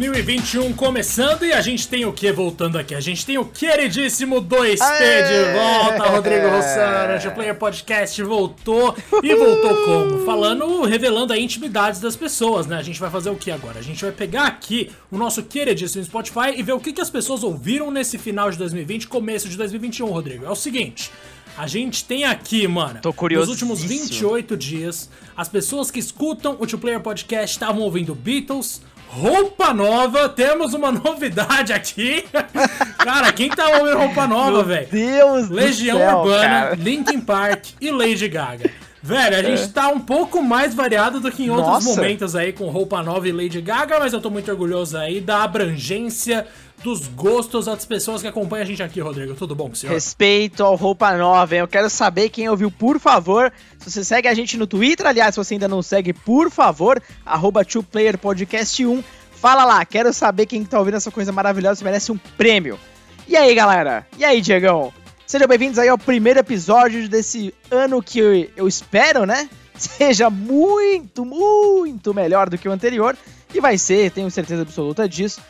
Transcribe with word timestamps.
2021 0.00 0.72
começando 0.72 1.44
e 1.44 1.52
a 1.52 1.60
gente 1.60 1.86
tem 1.86 2.06
o 2.06 2.12
que 2.12 2.32
voltando 2.32 2.78
aqui? 2.78 2.94
A 2.94 3.00
gente 3.00 3.26
tem 3.26 3.36
o 3.36 3.44
queridíssimo 3.44 4.36
2P 4.36 4.78
de 4.78 5.52
volta, 5.52 6.04
Rodrigo 6.08 6.48
Rossano. 6.48 7.28
O 7.28 7.34
Player 7.34 7.54
Podcast 7.54 8.22
voltou 8.22 8.96
e 9.22 9.34
voltou 9.34 9.84
como? 9.84 10.24
Falando, 10.24 10.84
revelando 10.84 11.34
aí 11.34 11.44
intimidades 11.44 12.00
das 12.00 12.16
pessoas, 12.16 12.66
né? 12.66 12.78
A 12.78 12.82
gente 12.82 12.98
vai 12.98 13.10
fazer 13.10 13.28
o 13.28 13.36
que 13.36 13.50
agora? 13.50 13.78
A 13.78 13.82
gente 13.82 14.02
vai 14.02 14.10
pegar 14.10 14.46
aqui 14.46 14.90
o 15.10 15.18
nosso 15.18 15.42
queridíssimo 15.42 16.02
Spotify 16.02 16.54
e 16.56 16.62
ver 16.62 16.72
o 16.72 16.80
que, 16.80 16.94
que 16.94 17.00
as 17.02 17.10
pessoas 17.10 17.44
ouviram 17.44 17.90
nesse 17.90 18.16
final 18.16 18.50
de 18.50 18.56
2020, 18.56 19.06
começo 19.06 19.50
de 19.50 19.56
2021, 19.58 20.06
Rodrigo. 20.06 20.46
É 20.46 20.50
o 20.50 20.56
seguinte. 20.56 21.12
A 21.58 21.66
gente 21.66 22.06
tem 22.06 22.24
aqui, 22.24 22.66
mano, 22.66 23.00
Tô 23.02 23.12
curioso. 23.12 23.50
nos 23.50 23.60
últimos 23.60 23.82
28 23.84 24.56
dias, 24.56 25.10
as 25.36 25.46
pessoas 25.46 25.90
que 25.90 25.98
escutam 25.98 26.56
o 26.58 26.66
Two 26.66 26.78
Player 26.78 27.00
Podcast 27.00 27.54
estavam 27.54 27.82
ouvindo 27.82 28.14
Beatles, 28.14 28.80
roupa 29.12 29.74
nova, 29.74 30.28
temos 30.28 30.72
uma 30.72 30.92
novidade 30.92 31.72
aqui. 31.72 32.24
cara, 32.98 33.32
quem 33.32 33.50
tá 33.50 33.66
ouvindo 33.78 33.98
roupa 33.98 34.26
nova, 34.26 34.62
velho? 34.62 34.88
Deus 34.90 35.48
Legião 35.48 35.96
do 35.98 36.04
céu, 36.04 36.18
Urbana, 36.18 36.42
cara. 36.42 36.74
Linkin 36.76 37.20
Park 37.20 37.66
e 37.80 37.90
Lady 37.90 38.28
Gaga. 38.28 38.70
Velho, 39.02 39.36
a 39.36 39.42
gente 39.42 39.68
tá 39.68 39.88
um 39.88 39.98
pouco 39.98 40.42
mais 40.42 40.74
variado 40.74 41.20
do 41.20 41.32
que 41.32 41.44
em 41.44 41.50
outros 41.50 41.84
Nossa. 41.84 41.88
momentos 41.88 42.36
aí 42.36 42.52
com 42.52 42.68
roupa 42.68 43.02
nova 43.02 43.26
e 43.26 43.32
Lady 43.32 43.60
Gaga, 43.60 43.98
mas 43.98 44.12
eu 44.12 44.20
tô 44.20 44.28
muito 44.28 44.50
orgulhoso 44.50 44.96
aí 44.98 45.20
da 45.22 45.42
abrangência 45.42 46.46
dos 46.82 47.06
gostos 47.08 47.66
das 47.66 47.84
pessoas 47.84 48.20
que 48.20 48.28
acompanham 48.28 48.62
a 48.62 48.66
gente 48.66 48.82
aqui, 48.82 49.00
Rodrigo. 49.00 49.34
Tudo 49.34 49.54
bom 49.54 49.74
senhor? 49.74 49.92
Respeito 49.92 50.62
ao 50.62 50.76
Roupa 50.76 51.16
Nova, 51.16 51.54
hein? 51.54 51.60
Eu 51.60 51.68
quero 51.68 51.88
saber 51.88 52.28
quem 52.28 52.48
ouviu, 52.48 52.70
por 52.70 52.98
favor. 52.98 53.52
Se 53.78 53.90
você 53.90 54.04
segue 54.04 54.28
a 54.28 54.34
gente 54.34 54.56
no 54.56 54.66
Twitter, 54.66 55.06
aliás, 55.06 55.34
se 55.34 55.38
você 55.38 55.54
ainda 55.54 55.68
não 55.68 55.82
segue, 55.82 56.12
por 56.12 56.50
favor, 56.50 57.02
arroba 57.24 57.64
2playerpodcast1. 57.64 59.02
Fala 59.32 59.64
lá, 59.64 59.84
quero 59.84 60.12
saber 60.12 60.44
quem 60.44 60.64
tá 60.64 60.78
ouvindo 60.78 60.96
essa 60.96 61.10
coisa 61.10 61.32
maravilhosa, 61.32 61.82
merece 61.82 62.12
um 62.12 62.18
prêmio. 62.36 62.78
E 63.26 63.36
aí, 63.36 63.54
galera? 63.54 64.06
E 64.18 64.24
aí, 64.24 64.40
Diegão? 64.40 64.92
Sejam 65.30 65.46
bem-vindos 65.46 65.78
aí 65.78 65.88
ao 65.88 65.96
primeiro 65.96 66.40
episódio 66.40 67.08
desse 67.08 67.54
ano 67.70 68.02
que 68.02 68.18
eu, 68.18 68.50
eu 68.56 68.66
espero, 68.66 69.24
né? 69.24 69.48
Seja 69.78 70.28
muito, 70.28 71.24
muito 71.24 72.12
melhor 72.12 72.50
do 72.50 72.58
que 72.58 72.68
o 72.68 72.72
anterior. 72.72 73.16
E 73.54 73.60
vai 73.60 73.78
ser, 73.78 74.10
tenho 74.10 74.28
certeza 74.28 74.62
absoluta 74.62 75.08
disso. 75.08 75.40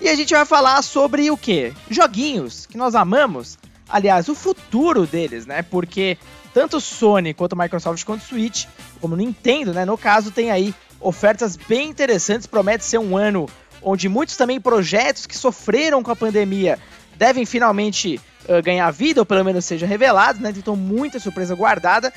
E 0.00 0.08
a 0.08 0.14
gente 0.14 0.32
vai 0.32 0.44
falar 0.44 0.80
sobre 0.82 1.32
o 1.32 1.36
quê? 1.36 1.72
Joguinhos 1.90 2.64
que 2.64 2.76
nós 2.76 2.94
amamos. 2.94 3.58
Aliás, 3.88 4.28
o 4.28 4.36
futuro 4.36 5.04
deles, 5.04 5.46
né? 5.46 5.62
Porque 5.62 6.16
tanto 6.52 6.80
Sony 6.80 7.34
quanto 7.34 7.56
Microsoft 7.56 8.04
quanto 8.04 8.22
Switch, 8.22 8.66
como 9.00 9.16
Nintendo, 9.16 9.74
né? 9.74 9.84
No 9.84 9.98
caso, 9.98 10.30
tem 10.30 10.52
aí 10.52 10.72
ofertas 11.00 11.56
bem 11.56 11.88
interessantes. 11.88 12.46
Promete 12.46 12.84
ser 12.84 12.98
um 12.98 13.16
ano 13.16 13.48
onde 13.82 14.08
muitos 14.08 14.36
também 14.36 14.60
projetos 14.60 15.26
que 15.26 15.36
sofreram 15.36 16.04
com 16.04 16.12
a 16.12 16.16
pandemia 16.16 16.78
devem 17.16 17.44
finalmente 17.44 18.20
uh, 18.48 18.62
ganhar 18.62 18.90
vida, 18.90 19.20
ou 19.20 19.26
pelo 19.26 19.44
menos 19.44 19.64
sejam 19.64 19.88
revelados, 19.88 20.40
né? 20.40 20.52
Então, 20.56 20.76
muita 20.76 21.18
surpresa 21.18 21.54
guardada. 21.54 22.12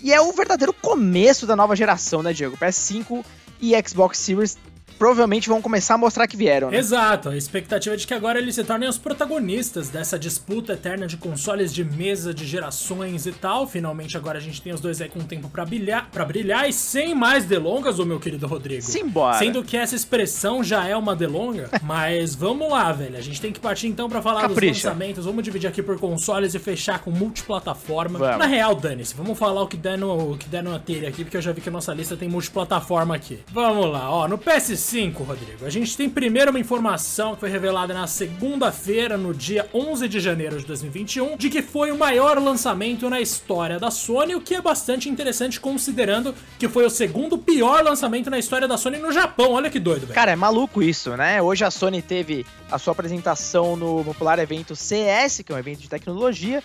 E 0.00 0.12
é 0.12 0.20
o 0.20 0.32
verdadeiro 0.32 0.72
começo 0.72 1.46
da 1.46 1.56
nova 1.56 1.74
geração, 1.74 2.22
né, 2.22 2.32
Diego? 2.32 2.56
PS5 2.56 3.24
e 3.60 3.72
Xbox 3.86 4.18
Series 4.18 4.56
provavelmente 4.98 5.48
vão 5.48 5.62
começar 5.62 5.94
a 5.94 5.98
mostrar 5.98 6.26
que 6.26 6.36
vieram, 6.36 6.70
né? 6.70 6.78
Exato, 6.78 7.28
a 7.28 7.36
expectativa 7.36 7.94
é 7.94 7.98
de 7.98 8.06
que 8.06 8.14
agora 8.14 8.38
eles 8.38 8.54
se 8.54 8.64
tornem 8.64 8.88
os 8.88 8.98
protagonistas 8.98 9.88
dessa 9.88 10.18
disputa 10.18 10.72
eterna 10.72 11.06
de 11.06 11.16
consoles 11.16 11.72
de 11.72 11.84
mesa, 11.84 12.34
de 12.34 12.46
gerações 12.46 13.26
e 13.26 13.32
tal. 13.32 13.66
Finalmente 13.66 14.16
agora 14.16 14.38
a 14.38 14.40
gente 14.40 14.60
tem 14.60 14.72
os 14.72 14.80
dois 14.80 15.00
aí 15.00 15.08
com 15.08 15.20
tempo 15.20 15.48
pra 15.48 15.64
brilhar, 15.64 16.08
pra 16.10 16.24
brilhar 16.24 16.68
e 16.68 16.72
sem 16.72 17.14
mais 17.14 17.44
delongas, 17.44 17.98
ô 17.98 18.04
meu 18.04 18.18
querido 18.18 18.46
Rodrigo. 18.46 18.82
Simbora. 18.82 19.38
Sendo 19.38 19.62
que 19.62 19.76
essa 19.76 19.94
expressão 19.94 20.62
já 20.64 20.86
é 20.86 20.96
uma 20.96 21.14
delonga, 21.14 21.70
mas 21.82 22.34
vamos 22.34 22.70
lá, 22.70 22.92
velho. 22.92 23.16
A 23.16 23.20
gente 23.20 23.40
tem 23.40 23.52
que 23.52 23.60
partir 23.60 23.86
então 23.86 24.08
pra 24.08 24.20
falar 24.20 24.42
dos 24.46 24.54
Capricha. 24.54 24.88
lançamentos. 24.88 25.24
Vamos 25.24 25.44
dividir 25.44 25.68
aqui 25.68 25.82
por 25.82 25.98
consoles 25.98 26.54
e 26.54 26.58
fechar 26.58 26.98
com 27.00 27.10
multiplataforma. 27.10 28.18
Vamos. 28.18 28.38
Na 28.38 28.46
real, 28.46 28.74
dane-se. 28.74 29.14
Vamos 29.14 29.38
falar 29.38 29.62
o 29.62 29.68
que 29.68 29.76
der 29.76 29.96
no, 29.98 30.32
o 30.32 30.36
que 30.36 30.48
der 30.48 30.62
na 30.62 30.78
telha 30.78 31.08
aqui, 31.08 31.24
porque 31.24 31.36
eu 31.36 31.42
já 31.42 31.52
vi 31.52 31.60
que 31.60 31.68
a 31.68 31.72
nossa 31.72 31.92
lista 31.94 32.16
tem 32.16 32.28
multiplataforma 32.28 33.14
aqui. 33.14 33.40
Vamos 33.52 33.90
lá, 33.90 34.10
ó. 34.10 34.26
No 34.26 34.38
PS5, 34.38 34.87
Rodrigo, 34.88 35.66
a 35.66 35.70
gente 35.70 35.94
tem 35.94 36.08
primeiro 36.08 36.50
uma 36.50 36.58
informação 36.58 37.34
que 37.34 37.40
foi 37.40 37.50
revelada 37.50 37.92
na 37.92 38.06
segunda-feira, 38.06 39.18
no 39.18 39.34
dia 39.34 39.68
11 39.74 40.08
de 40.08 40.18
janeiro 40.18 40.58
de 40.58 40.64
2021, 40.64 41.36
de 41.36 41.50
que 41.50 41.60
foi 41.60 41.92
o 41.92 41.98
maior 41.98 42.38
lançamento 42.38 43.10
na 43.10 43.20
história 43.20 43.78
da 43.78 43.90
Sony, 43.90 44.34
o 44.34 44.40
que 44.40 44.54
é 44.54 44.62
bastante 44.62 45.10
interessante 45.10 45.60
considerando 45.60 46.34
que 46.58 46.70
foi 46.70 46.86
o 46.86 46.90
segundo 46.90 47.36
pior 47.36 47.84
lançamento 47.84 48.30
na 48.30 48.38
história 48.38 48.66
da 48.66 48.78
Sony 48.78 48.96
no 48.96 49.12
Japão. 49.12 49.52
Olha 49.52 49.68
que 49.68 49.78
doido, 49.78 50.06
velho. 50.06 50.14
Cara, 50.14 50.32
é 50.32 50.36
maluco 50.36 50.82
isso, 50.82 51.14
né? 51.18 51.42
Hoje 51.42 51.64
a 51.64 51.70
Sony 51.70 52.00
teve 52.00 52.46
a 52.70 52.78
sua 52.78 52.92
apresentação 52.92 53.76
no 53.76 54.02
popular 54.02 54.38
evento 54.38 54.74
CS, 54.74 55.42
que 55.44 55.52
é 55.52 55.54
um 55.54 55.58
evento 55.58 55.80
de 55.80 55.88
tecnologia, 55.90 56.62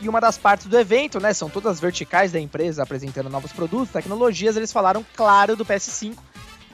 e 0.00 0.08
uma 0.08 0.20
das 0.20 0.36
partes 0.36 0.66
do 0.66 0.78
evento, 0.78 1.18
né, 1.18 1.32
são 1.32 1.48
todas 1.48 1.72
as 1.72 1.80
verticais 1.80 2.30
da 2.30 2.38
empresa 2.38 2.82
apresentando 2.82 3.30
novos 3.30 3.52
produtos, 3.52 3.90
tecnologias, 3.90 4.56
eles 4.56 4.72
falaram, 4.72 5.04
claro, 5.14 5.56
do 5.56 5.64
PS5. 5.64 6.14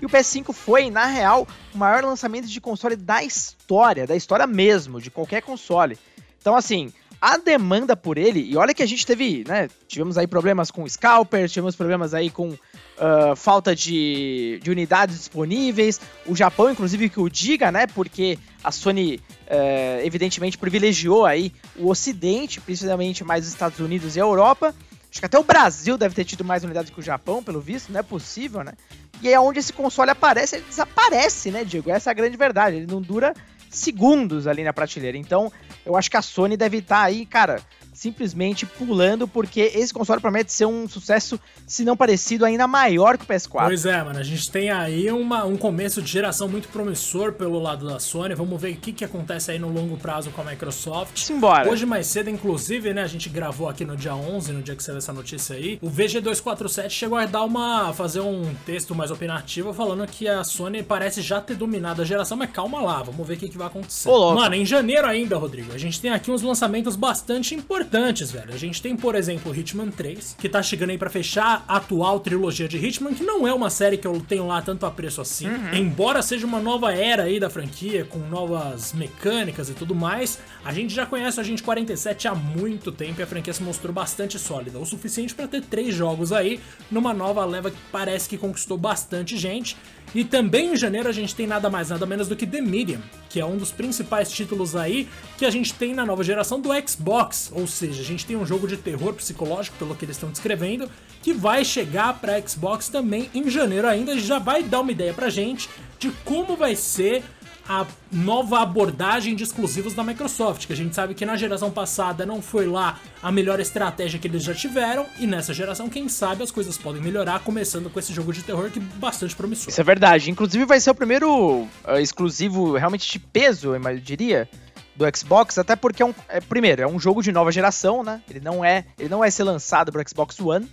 E 0.02 0.06
o 0.06 0.08
PS5 0.08 0.52
foi, 0.52 0.90
na 0.90 1.06
real, 1.06 1.46
o 1.72 1.78
maior 1.78 2.02
lançamento 2.04 2.48
de 2.48 2.60
console 2.60 2.96
da 2.96 3.22
história, 3.22 4.04
da 4.04 4.16
história 4.16 4.48
mesmo, 4.48 5.00
de 5.00 5.12
qualquer 5.12 5.42
console. 5.42 5.96
Então, 6.40 6.56
assim, 6.56 6.92
a 7.20 7.36
demanda 7.38 7.94
por 7.94 8.18
ele, 8.18 8.40
e 8.40 8.56
olha 8.56 8.74
que 8.74 8.82
a 8.82 8.86
gente 8.86 9.06
teve, 9.06 9.44
né, 9.46 9.70
tivemos 9.86 10.18
aí 10.18 10.26
problemas 10.26 10.72
com 10.72 10.88
scalpers, 10.88 11.52
tivemos 11.52 11.76
problemas 11.76 12.14
aí 12.14 12.30
com 12.30 12.58
ah, 12.98 13.34
falta 13.36 13.74
de, 13.74 14.60
de 14.62 14.70
unidades 14.70 15.16
disponíveis, 15.16 16.00
o 16.26 16.36
Japão, 16.36 16.70
inclusive, 16.70 17.08
que 17.08 17.20
o 17.20 17.28
diga, 17.28 17.72
né, 17.72 17.86
porque 17.86 18.38
a 18.62 18.70
Sony, 18.70 19.20
eh, 19.46 20.02
evidentemente, 20.04 20.56
privilegiou 20.56 21.24
aí 21.24 21.52
o 21.76 21.90
Ocidente, 21.90 22.60
principalmente 22.60 23.24
mais 23.24 23.44
os 23.44 23.52
Estados 23.52 23.80
Unidos 23.80 24.14
e 24.14 24.20
a 24.20 24.22
Europa, 24.22 24.72
Acho 25.12 25.20
que 25.20 25.26
até 25.26 25.38
o 25.38 25.44
Brasil 25.44 25.98
deve 25.98 26.14
ter 26.14 26.24
tido 26.24 26.42
mais 26.42 26.64
unidades 26.64 26.90
que 26.90 26.98
o 26.98 27.02
Japão, 27.02 27.42
pelo 27.42 27.60
visto, 27.60 27.92
não 27.92 28.00
é 28.00 28.02
possível, 28.02 28.64
né? 28.64 28.72
E 29.20 29.28
aí, 29.28 29.36
onde 29.36 29.58
esse 29.58 29.70
console 29.70 30.10
aparece, 30.10 30.56
ele 30.56 30.64
desaparece, 30.66 31.50
né, 31.50 31.66
Diego? 31.66 31.90
Essa 31.90 32.08
é 32.08 32.12
a 32.12 32.14
grande 32.14 32.34
verdade. 32.34 32.76
Ele 32.76 32.86
não 32.86 33.02
dura 33.02 33.34
segundos 33.68 34.46
ali 34.46 34.64
na 34.64 34.72
prateleira. 34.72 35.18
Então, 35.18 35.52
eu 35.84 35.96
acho 35.98 36.10
que 36.10 36.16
a 36.16 36.22
Sony 36.22 36.56
deve 36.56 36.78
estar 36.78 37.02
aí, 37.02 37.26
cara, 37.26 37.60
simplesmente 38.02 38.66
pulando, 38.66 39.28
porque 39.28 39.60
esse 39.60 39.94
console 39.94 40.20
promete 40.20 40.52
ser 40.52 40.66
um 40.66 40.88
sucesso, 40.88 41.38
se 41.64 41.84
não 41.84 41.96
parecido, 41.96 42.44
ainda 42.44 42.66
maior 42.66 43.16
que 43.16 43.24
o 43.24 43.28
PS4. 43.28 43.66
Pois 43.66 43.86
é, 43.86 44.02
mano, 44.02 44.18
a 44.18 44.24
gente 44.24 44.50
tem 44.50 44.70
aí 44.70 45.08
uma, 45.12 45.44
um 45.44 45.56
começo 45.56 46.02
de 46.02 46.10
geração 46.10 46.48
muito 46.48 46.68
promissor 46.68 47.32
pelo 47.34 47.60
lado 47.60 47.86
da 47.86 48.00
Sony. 48.00 48.34
Vamos 48.34 48.60
ver 48.60 48.72
o 48.72 48.76
que, 48.76 48.92
que 48.92 49.04
acontece 49.04 49.52
aí 49.52 49.58
no 49.58 49.68
longo 49.68 49.96
prazo 49.96 50.30
com 50.30 50.40
a 50.40 50.44
Microsoft. 50.44 51.16
Simbora. 51.16 51.70
Hoje 51.70 51.86
mais 51.86 52.08
cedo, 52.08 52.28
inclusive, 52.28 52.92
né, 52.92 53.02
a 53.02 53.06
gente 53.06 53.28
gravou 53.28 53.68
aqui 53.68 53.84
no 53.84 53.96
dia 53.96 54.16
11, 54.16 54.52
no 54.52 54.62
dia 54.62 54.74
que 54.74 54.82
saiu 54.82 54.98
essa 54.98 55.12
notícia 55.12 55.54
aí, 55.54 55.78
o 55.80 55.88
VG247 55.88 56.90
chegou 56.90 57.16
a 57.16 57.24
dar 57.24 57.44
uma, 57.44 57.92
fazer 57.92 58.20
um 58.20 58.52
texto 58.66 58.96
mais 58.96 59.12
opinativo 59.12 59.72
falando 59.72 60.04
que 60.08 60.26
a 60.26 60.42
Sony 60.42 60.82
parece 60.82 61.22
já 61.22 61.40
ter 61.40 61.54
dominado 61.54 62.02
a 62.02 62.04
geração, 62.04 62.36
mas 62.36 62.50
calma 62.50 62.80
lá, 62.82 63.00
vamos 63.00 63.24
ver 63.24 63.34
o 63.34 63.36
que, 63.36 63.48
que 63.48 63.58
vai 63.58 63.68
acontecer. 63.68 64.08
Ô. 64.08 64.34
Mano, 64.34 64.56
em 64.56 64.66
janeiro 64.66 65.06
ainda, 65.06 65.36
Rodrigo, 65.36 65.72
a 65.72 65.78
gente 65.78 66.00
tem 66.00 66.10
aqui 66.10 66.32
uns 66.32 66.42
lançamentos 66.42 66.96
bastante 66.96 67.54
importantes, 67.54 67.91
velho. 68.32 68.54
A 68.54 68.56
gente 68.56 68.80
tem, 68.80 68.96
por 68.96 69.14
exemplo, 69.14 69.54
Hitman 69.54 69.90
3, 69.90 70.36
que 70.38 70.48
tá 70.48 70.62
chegando 70.62 70.90
aí 70.90 70.98
pra 70.98 71.10
fechar 71.10 71.64
a 71.68 71.76
atual 71.76 72.20
trilogia 72.20 72.66
de 72.66 72.78
Hitman, 72.78 73.14
que 73.14 73.22
não 73.22 73.46
é 73.46 73.52
uma 73.52 73.70
série 73.70 73.96
que 73.96 74.06
eu 74.06 74.20
tenho 74.20 74.46
lá 74.46 74.62
tanto 74.62 74.86
apreço 74.86 75.20
assim. 75.20 75.46
Embora 75.72 76.22
seja 76.22 76.46
uma 76.46 76.60
nova 76.60 76.92
era 76.92 77.24
aí 77.24 77.38
da 77.38 77.50
franquia, 77.50 78.04
com 78.04 78.18
novas 78.18 78.92
mecânicas 78.92 79.68
e 79.68 79.74
tudo 79.74 79.94
mais, 79.94 80.38
a 80.64 80.72
gente 80.72 80.94
já 80.94 81.04
conhece 81.04 81.38
o 81.38 81.40
Agente 81.40 81.62
47 81.62 82.28
há 82.28 82.34
muito 82.34 82.90
tempo 82.90 83.20
e 83.20 83.22
a 83.22 83.26
franquia 83.26 83.52
se 83.52 83.62
mostrou 83.62 83.92
bastante 83.92 84.38
sólida, 84.38 84.78
o 84.78 84.86
suficiente 84.86 85.34
pra 85.34 85.46
ter 85.46 85.62
três 85.62 85.94
jogos 85.94 86.32
aí, 86.32 86.60
numa 86.90 87.12
nova 87.12 87.44
leva 87.44 87.70
que 87.70 87.78
parece 87.90 88.28
que 88.28 88.38
conquistou 88.38 88.78
bastante 88.78 89.36
gente. 89.36 89.76
E 90.14 90.24
também 90.24 90.72
em 90.72 90.76
janeiro 90.76 91.08
a 91.08 91.12
gente 91.12 91.34
tem 91.34 91.46
nada 91.46 91.70
mais, 91.70 91.88
nada 91.88 92.04
menos 92.04 92.28
do 92.28 92.36
que 92.36 92.46
The 92.46 92.60
Medium, 92.60 93.00
que 93.30 93.40
é 93.40 93.46
um 93.46 93.56
dos 93.56 93.72
principais 93.72 94.30
títulos 94.30 94.76
aí 94.76 95.08
que 95.38 95.46
a 95.46 95.50
gente 95.50 95.72
tem 95.72 95.94
na 95.94 96.04
nova 96.04 96.22
geração 96.22 96.60
do 96.60 96.68
Xbox. 96.86 97.50
Ou 97.54 97.66
seja, 97.66 98.02
a 98.02 98.04
gente 98.04 98.26
tem 98.26 98.36
um 98.36 98.44
jogo 98.44 98.68
de 98.68 98.76
terror 98.76 99.14
psicológico, 99.14 99.76
pelo 99.78 99.94
que 99.94 100.04
eles 100.04 100.16
estão 100.16 100.30
descrevendo, 100.30 100.90
que 101.22 101.32
vai 101.32 101.64
chegar 101.64 102.20
para 102.20 102.40
Xbox 102.46 102.88
também 102.88 103.30
em 103.34 103.48
janeiro 103.48 103.88
ainda. 103.88 104.18
Já 104.18 104.38
vai 104.38 104.62
dar 104.62 104.80
uma 104.80 104.92
ideia 104.92 105.14
pra 105.14 105.30
gente 105.30 105.68
de 105.98 106.10
como 106.24 106.56
vai 106.56 106.76
ser 106.76 107.22
a 107.68 107.86
nova 108.10 108.60
abordagem 108.60 109.34
de 109.34 109.44
exclusivos 109.44 109.94
da 109.94 110.02
Microsoft, 110.02 110.66
que 110.66 110.72
a 110.72 110.76
gente 110.76 110.94
sabe 110.94 111.14
que 111.14 111.24
na 111.24 111.36
geração 111.36 111.70
passada 111.70 112.26
não 112.26 112.42
foi 112.42 112.66
lá 112.66 112.98
a 113.22 113.30
melhor 113.30 113.60
estratégia 113.60 114.18
que 114.18 114.26
eles 114.26 114.42
já 114.42 114.54
tiveram, 114.54 115.06
e 115.18 115.26
nessa 115.26 115.54
geração, 115.54 115.88
quem 115.88 116.08
sabe, 116.08 116.42
as 116.42 116.50
coisas 116.50 116.76
podem 116.76 117.00
melhorar, 117.00 117.40
começando 117.40 117.88
com 117.88 117.98
esse 117.98 118.12
jogo 118.12 118.32
de 118.32 118.42
terror 118.42 118.70
que 118.70 118.78
é 118.78 118.82
bastante 118.96 119.34
promissor. 119.34 119.68
Isso 119.68 119.80
é 119.80 119.84
verdade. 119.84 120.30
Inclusive 120.30 120.64
vai 120.64 120.80
ser 120.80 120.90
o 120.90 120.94
primeiro 120.94 121.66
ah, 121.84 122.00
exclusivo 122.00 122.76
realmente 122.76 123.10
de 123.10 123.18
peso, 123.18 123.74
eu 123.74 123.98
diria, 123.98 124.48
do 124.94 125.04
Xbox, 125.16 125.58
até 125.58 125.74
porque 125.76 126.02
é 126.02 126.06
um, 126.06 126.14
é, 126.28 126.40
primeiro, 126.40 126.82
é 126.82 126.86
um 126.86 126.98
jogo 126.98 127.22
de 127.22 127.32
nova 127.32 127.50
geração, 127.50 128.02
né? 128.02 128.20
Ele 128.28 128.40
não 128.40 128.64
é, 128.64 128.84
ele 128.98 129.08
não 129.08 129.20
vai 129.20 129.30
ser 129.30 129.44
lançado 129.44 129.90
para 129.90 130.02
Xbox 130.06 130.38
One. 130.40 130.68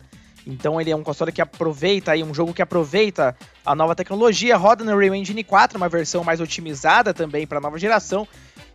Então 0.50 0.80
ele 0.80 0.92
é 0.92 0.96
um 0.96 1.04
console 1.04 1.31
que 1.31 1.42
aproveita 1.42 2.12
aí, 2.12 2.24
um 2.24 2.34
jogo 2.34 2.54
que 2.54 2.62
aproveita 2.62 3.36
a 3.66 3.75
nova 3.75 3.96
tecnologia, 3.96 4.57
roda 4.57 4.84
no 4.84 4.94
Unreal 4.94 5.16
Engine 5.16 5.44
4, 5.44 5.78
uma 5.78 5.88
versão 5.88 6.24
mais 6.24 6.42
otimizada 6.42 7.13
também 7.13 7.46
para 7.46 7.60
a 7.60 7.62
nova 7.62 7.78
geração. 7.78 8.28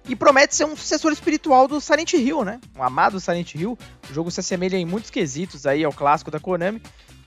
E 0.07 0.15
promete 0.15 0.55
ser 0.55 0.67
um 0.67 0.77
sucessor 0.77 1.13
espiritual 1.13 1.67
do 1.67 1.81
Silent 1.81 2.13
Hill, 2.13 2.45
né? 2.45 2.61
Um 2.77 2.83
amado 2.83 3.19
Silent 3.19 3.55
Hill. 3.55 3.79
O 4.11 4.15
jogo 4.15 4.31
se 4.31 4.41
assemelha 4.41 4.77
em 4.77 4.85
muitos 4.85 5.11
quesitos 5.11 5.67
aí 5.67 5.83
ao 5.83 5.93
clássico 5.93 6.31
da 6.31 6.39
Konami. 6.39 6.81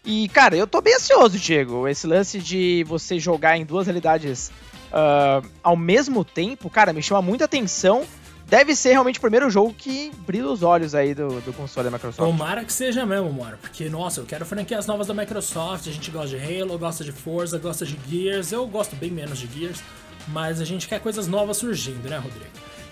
E, 0.05 0.29
cara, 0.29 0.55
eu 0.55 0.67
tô 0.67 0.79
bem 0.79 0.95
ansioso, 0.95 1.37
Diego. 1.37 1.87
Esse 1.87 2.05
lance 2.05 2.39
de 2.39 2.85
você 2.87 3.19
jogar 3.19 3.57
em 3.57 3.65
duas 3.65 3.87
realidades 3.87 4.51
uh, 4.87 5.45
ao 5.63 5.75
mesmo 5.75 6.23
tempo, 6.23 6.69
cara, 6.69 6.93
me 6.93 7.01
chama 7.01 7.21
muita 7.21 7.45
atenção. 7.45 8.05
Deve 8.49 8.75
ser 8.75 8.91
realmente 8.91 9.17
o 9.17 9.21
primeiro 9.21 9.49
jogo 9.49 9.73
que 9.77 10.09
brilha 10.25 10.47
os 10.47 10.63
olhos 10.63 10.95
aí 10.95 11.13
do, 11.13 11.41
do 11.41 11.51
console 11.51 11.83
da 11.83 11.91
Microsoft. 11.91 12.29
Tomara 12.29 12.63
que 12.63 12.71
seja 12.71 13.05
mesmo, 13.05 13.31
Mora. 13.31 13.57
Porque, 13.61 13.89
nossa, 13.89 14.21
eu 14.21 14.25
quero 14.25 14.45
franquias 14.45 14.87
novas 14.87 15.07
da 15.07 15.13
Microsoft. 15.13 15.87
A 15.87 15.91
gente 15.91 16.09
gosta 16.09 16.37
de 16.37 16.61
Halo, 16.61 16.77
gosta 16.79 17.03
de 17.03 17.11
Forza, 17.11 17.57
gosta 17.57 17.85
de 17.85 17.99
Gears. 18.07 18.53
Eu 18.53 18.65
gosto 18.65 18.95
bem 18.95 19.11
menos 19.11 19.37
de 19.37 19.47
Gears. 19.47 19.83
Mas 20.29 20.61
a 20.61 20.65
gente 20.65 20.87
quer 20.87 21.01
coisas 21.01 21.27
novas 21.27 21.57
surgindo, 21.57 22.09
né, 22.09 22.17
Rodrigo? 22.17 22.45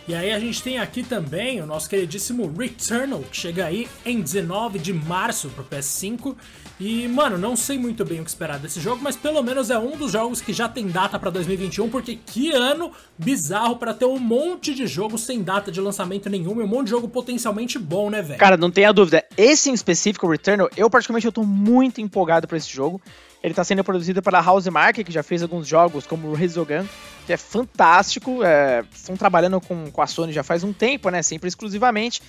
E 0.07 0.13
aí 0.13 0.31
a 0.31 0.40
gente 0.40 0.62
tem 0.62 0.78
aqui 0.78 1.02
também 1.02 1.60
o 1.62 1.66
nosso 1.66 1.90
queridíssimo 1.90 2.54
Returnal, 2.56 3.22
que 3.22 3.36
chega 3.36 3.66
aí 3.66 3.88
em 4.06 4.22
19 4.22 4.78
de 4.78 4.94
março 4.94 5.50
pro 5.50 5.63
PS5. 5.63 6.36
E, 6.80 7.07
mano, 7.07 7.38
não 7.38 7.56
sei 7.56 7.80
muito 7.80 8.06
bem 8.06 8.19
o 8.19 8.24
que 8.24 8.30
esperar 8.30 8.60
desse 8.60 8.80
jogo, 8.80 9.02
mas 9.02 9.16
pelo 9.16 9.42
menos 9.42 9.72
é 9.72 9.80
um 9.80 9.98
dos 9.98 10.12
jogos 10.12 10.42
que 10.42 10.54
já 10.54 10.69
tem 10.69 10.88
data 10.88 11.18
para 11.18 11.31
2021, 11.31 11.90
porque 11.90 12.19
que 12.24 12.52
ano 12.52 12.92
bizarro 13.18 13.78
para 13.78 13.94
ter 13.94 14.06
um 14.06 14.19
monte 14.19 14.75
de 14.75 14.86
jogo 14.86 15.18
sem 15.18 15.42
data 15.42 15.72
de 15.72 15.81
lançamento 15.81 16.30
nenhum 16.30 16.60
e 16.62 16.63
um 16.63 16.68
monte 16.68 16.86
de 16.86 16.92
jogo 16.92 17.07
potencialmente 17.07 17.80
bom, 17.80 18.10
né, 18.10 18.22
velho? 18.22 18.38
Cara, 18.38 18.57
não 18.57 18.69
tenha 18.69 18.92
dúvida. 18.92 19.24
Esse 19.36 19.72
em 19.72 19.74
específico, 19.74 20.30
Returnal, 20.30 20.69
eu 20.78 20.88
particularmente 20.90 21.25
eu 21.25 21.31
tô 21.31 21.44
muito 21.44 22.00
empolgado 22.00 22.48
para 22.48 22.57
esse 22.57 22.72
jogo. 22.72 23.02
Ele 23.45 23.51
está 23.51 23.63
sendo 23.63 23.83
produzido 23.83 24.24
pela 24.24 24.42
House 24.42 24.65
Market, 24.69 25.06
que 25.06 25.12
já 25.12 25.21
fez 25.21 25.44
alguns 25.44 25.68
jogos 25.68 26.07
como 26.07 26.33
Resogun, 26.33 26.83
que 27.27 27.31
é 27.31 27.38
fantástico. 27.38 28.44
É, 28.44 28.83
estão 28.92 29.15
trabalhando 29.15 29.62
com, 29.62 29.92
com 29.92 30.01
a 30.01 30.07
Sony 30.07 30.33
já 30.33 30.42
faz 30.42 30.63
um 30.63 30.74
tempo, 30.74 31.12
né? 31.12 31.21
Sempre 31.21 31.47
exclusivamente. 31.47 32.24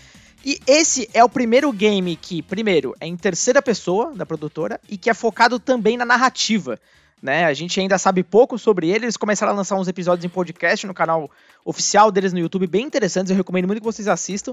E 0.44 0.60
esse 0.66 1.08
é 1.14 1.24
o 1.24 1.28
primeiro 1.28 1.72
game 1.72 2.16
que, 2.16 2.42
primeiro, 2.42 2.94
é 3.00 3.06
em 3.06 3.16
terceira 3.16 3.62
pessoa 3.62 4.12
da 4.14 4.26
produtora 4.26 4.78
e 4.90 4.98
que 4.98 5.08
é 5.08 5.14
focado 5.14 5.58
também 5.58 5.96
na 5.96 6.04
narrativa. 6.04 6.78
Né? 7.22 7.46
A 7.46 7.54
gente 7.54 7.80
ainda 7.80 7.96
sabe 7.96 8.22
pouco 8.22 8.58
sobre 8.58 8.90
ele. 8.90 9.06
Eles 9.06 9.16
começaram 9.16 9.54
a 9.54 9.56
lançar 9.56 9.76
uns 9.76 9.88
episódios 9.88 10.22
em 10.22 10.28
podcast 10.28 10.86
no 10.86 10.92
canal 10.92 11.30
oficial 11.64 12.12
deles 12.12 12.34
no 12.34 12.38
YouTube, 12.38 12.66
bem 12.66 12.84
interessantes. 12.84 13.30
Eu 13.30 13.38
recomendo 13.38 13.64
muito 13.64 13.80
que 13.80 13.86
vocês 13.86 14.06
assistam. 14.06 14.52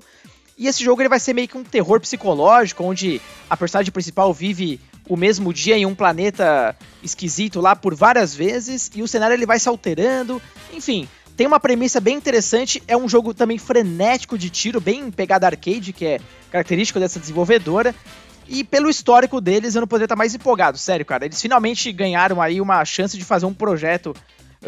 E 0.57 0.67
esse 0.67 0.81
jogo 0.81 1.01
ele 1.01 1.09
vai 1.09 1.19
ser 1.19 1.33
meio 1.33 1.49
que 1.49 1.57
um 1.57 1.63
terror 1.63 1.99
psicológico, 1.99 2.85
onde 2.85 3.19
a 3.49 3.57
personagem 3.57 3.91
principal 3.91 4.33
vive 4.33 4.79
o 5.07 5.17
mesmo 5.17 5.53
dia 5.53 5.77
em 5.77 5.85
um 5.85 5.95
planeta 5.95 6.75
esquisito 7.01 7.59
lá 7.59 7.75
por 7.75 7.93
várias 7.93 8.33
vezes 8.33 8.89
e 8.95 9.01
o 9.01 9.07
cenário 9.07 9.33
ele 9.33 9.45
vai 9.45 9.59
se 9.59 9.67
alterando. 9.67 10.41
Enfim, 10.71 11.07
tem 11.35 11.47
uma 11.47 11.59
premissa 11.59 11.99
bem 11.99 12.15
interessante. 12.15 12.81
É 12.87 12.95
um 12.95 13.09
jogo 13.09 13.33
também 13.33 13.57
frenético 13.57 14.37
de 14.37 14.49
tiro, 14.49 14.79
bem 14.79 15.09
pegada 15.11 15.47
arcade, 15.47 15.91
que 15.91 16.05
é 16.05 16.19
característico 16.51 16.99
dessa 16.99 17.19
desenvolvedora. 17.19 17.93
E 18.47 18.63
pelo 18.63 18.89
histórico 18.89 19.39
deles, 19.39 19.75
eu 19.75 19.81
não 19.81 19.87
poderia 19.87 20.05
estar 20.05 20.15
mais 20.15 20.35
empolgado, 20.35 20.77
sério, 20.77 21.05
cara. 21.05 21.25
Eles 21.25 21.41
finalmente 21.41 21.91
ganharam 21.91 22.41
aí 22.41 22.59
uma 22.59 22.83
chance 22.85 23.17
de 23.17 23.23
fazer 23.23 23.45
um 23.45 23.53
projeto 23.53 24.13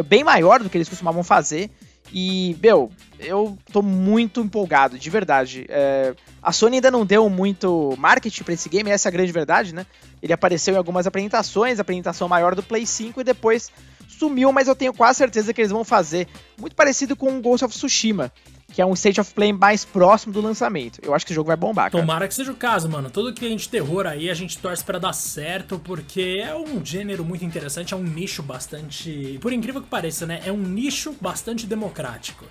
bem 0.06 0.24
maior 0.24 0.62
do 0.62 0.70
que 0.70 0.78
eles 0.78 0.90
costumavam 0.90 1.24
fazer. 1.24 1.70
E, 2.14 2.56
meu, 2.62 2.92
eu 3.20 3.58
tô 3.72 3.82
muito 3.82 4.42
empolgado, 4.42 4.98
de 4.98 5.10
verdade. 5.10 5.66
É, 5.68 6.14
a 6.42 6.52
Sony 6.52 6.78
ainda 6.78 6.92
não 6.92 7.06
deu 7.06 7.30
muito 7.30 7.94
marketing 7.98 8.44
para 8.44 8.54
esse 8.54 8.70
game, 8.70 8.90
essa 8.90 9.08
é 9.08 9.10
a 9.10 9.14
grande 9.14 9.32
verdade, 9.32 9.74
né? 9.74 9.86
Ele 10.22 10.34
apareceu 10.34 10.74
em 10.74 10.78
algumas 10.78 11.06
apresentações, 11.08 11.80
apresentação 11.80 12.28
maior 12.28 12.56
do 12.56 12.64
Play 12.64 12.86
5 12.86 13.22
e 13.22 13.24
depois 13.24 13.72
sumiu, 14.08 14.52
mas 14.52 14.68
eu 14.68 14.76
tenho 14.76 14.94
quase 14.94 15.18
certeza 15.18 15.54
que 15.54 15.62
eles 15.62 15.72
vão 15.72 15.84
fazer 15.84 16.28
muito 16.58 16.76
parecido 16.76 17.16
com 17.16 17.38
o 17.38 17.42
Ghost 17.42 17.66
of 17.66 17.76
Tsushima, 17.76 18.32
que 18.76 18.82
é 18.82 18.86
um 18.86 18.92
state 18.92 19.22
of 19.22 19.34
play 19.34 19.54
mais 19.54 19.86
próximo 19.86 20.34
do 20.34 20.42
lançamento. 20.42 21.00
Eu 21.02 21.16
acho 21.16 21.26
que 21.26 21.32
o 21.32 21.36
jogo 21.36 21.48
vai 21.48 21.56
bombar, 21.56 21.90
cara. 21.90 22.04
Tomara 22.04 22.28
que 22.28 22.36
seja 22.36 22.52
o 22.52 22.56
caso, 22.56 22.90
mano. 22.90 23.10
Todo 23.10 23.34
cliente 23.34 23.64
de 23.64 23.70
terror 23.70 24.06
aí 24.06 24.30
a 24.30 24.34
gente 24.34 24.58
torce 24.58 24.84
para 24.84 25.00
dar 25.00 25.14
certo, 25.14 25.80
porque 25.80 26.44
é 26.46 26.54
um 26.54 26.84
gênero 26.84 27.24
muito 27.24 27.46
interessante, 27.46 27.94
é 27.94 27.98
um 27.98 28.04
nicho 28.04 28.44
bastante. 28.44 29.40
Por 29.42 29.54
incrível 29.54 29.82
que 29.82 29.88
pareça, 29.88 30.26
né? 30.26 30.42
É 30.46 30.52
um 30.52 30.58
nicho 30.58 31.16
bastante 31.22 31.66
democrático. 31.66 32.44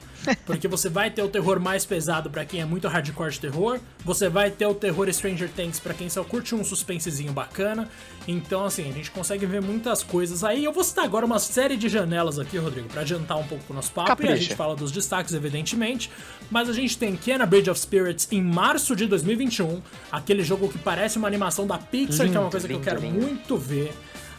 Porque 0.46 0.68
você 0.68 0.88
vai 0.88 1.10
ter 1.10 1.22
o 1.22 1.28
terror 1.28 1.60
mais 1.60 1.84
pesado 1.84 2.30
para 2.30 2.44
quem 2.44 2.60
é 2.60 2.64
muito 2.64 2.88
hardcore 2.88 3.32
de 3.32 3.40
terror, 3.40 3.80
você 4.04 4.28
vai 4.28 4.50
ter 4.50 4.66
o 4.66 4.74
terror 4.74 5.12
Stranger 5.12 5.48
Things 5.48 5.80
para 5.80 5.94
quem 5.94 6.08
só 6.08 6.24
curte 6.24 6.54
um 6.54 6.64
suspensezinho 6.64 7.32
bacana. 7.32 7.88
Então, 8.26 8.64
assim, 8.64 8.88
a 8.88 8.92
gente 8.92 9.10
consegue 9.10 9.46
ver 9.46 9.60
muitas 9.60 10.02
coisas 10.02 10.42
aí. 10.42 10.64
Eu 10.64 10.72
vou 10.72 10.84
citar 10.84 11.04
agora 11.04 11.26
uma 11.26 11.38
série 11.38 11.76
de 11.76 11.88
janelas 11.88 12.38
aqui, 12.38 12.56
Rodrigo, 12.56 12.88
para 12.88 13.02
adiantar 13.02 13.38
um 13.38 13.46
pouco 13.46 13.64
o 13.68 13.74
nosso 13.74 13.92
papo 13.92 14.08
Capricha. 14.08 14.32
e 14.32 14.34
a 14.34 14.40
gente 14.40 14.54
fala 14.54 14.74
dos 14.74 14.90
destaques, 14.90 15.34
evidentemente. 15.34 16.10
Mas 16.50 16.68
a 16.68 16.72
gente 16.72 16.96
tem 16.96 17.16
Kena 17.16 17.46
Bridge 17.46 17.70
of 17.70 17.78
Spirits 17.80 18.28
em 18.30 18.42
março 18.42 18.96
de 18.96 19.06
2021, 19.06 19.82
aquele 20.10 20.42
jogo 20.42 20.68
que 20.68 20.78
parece 20.78 21.18
uma 21.18 21.28
animação 21.28 21.66
da 21.66 21.78
Pixar, 21.78 22.26
lindo, 22.26 22.32
que 22.32 22.36
é 22.36 22.40
uma 22.40 22.50
coisa 22.50 22.66
lindo, 22.66 22.80
que 22.80 22.88
eu 22.88 22.92
quero 22.92 23.04
lindo. 23.04 23.20
muito 23.20 23.56
ver. 23.56 23.92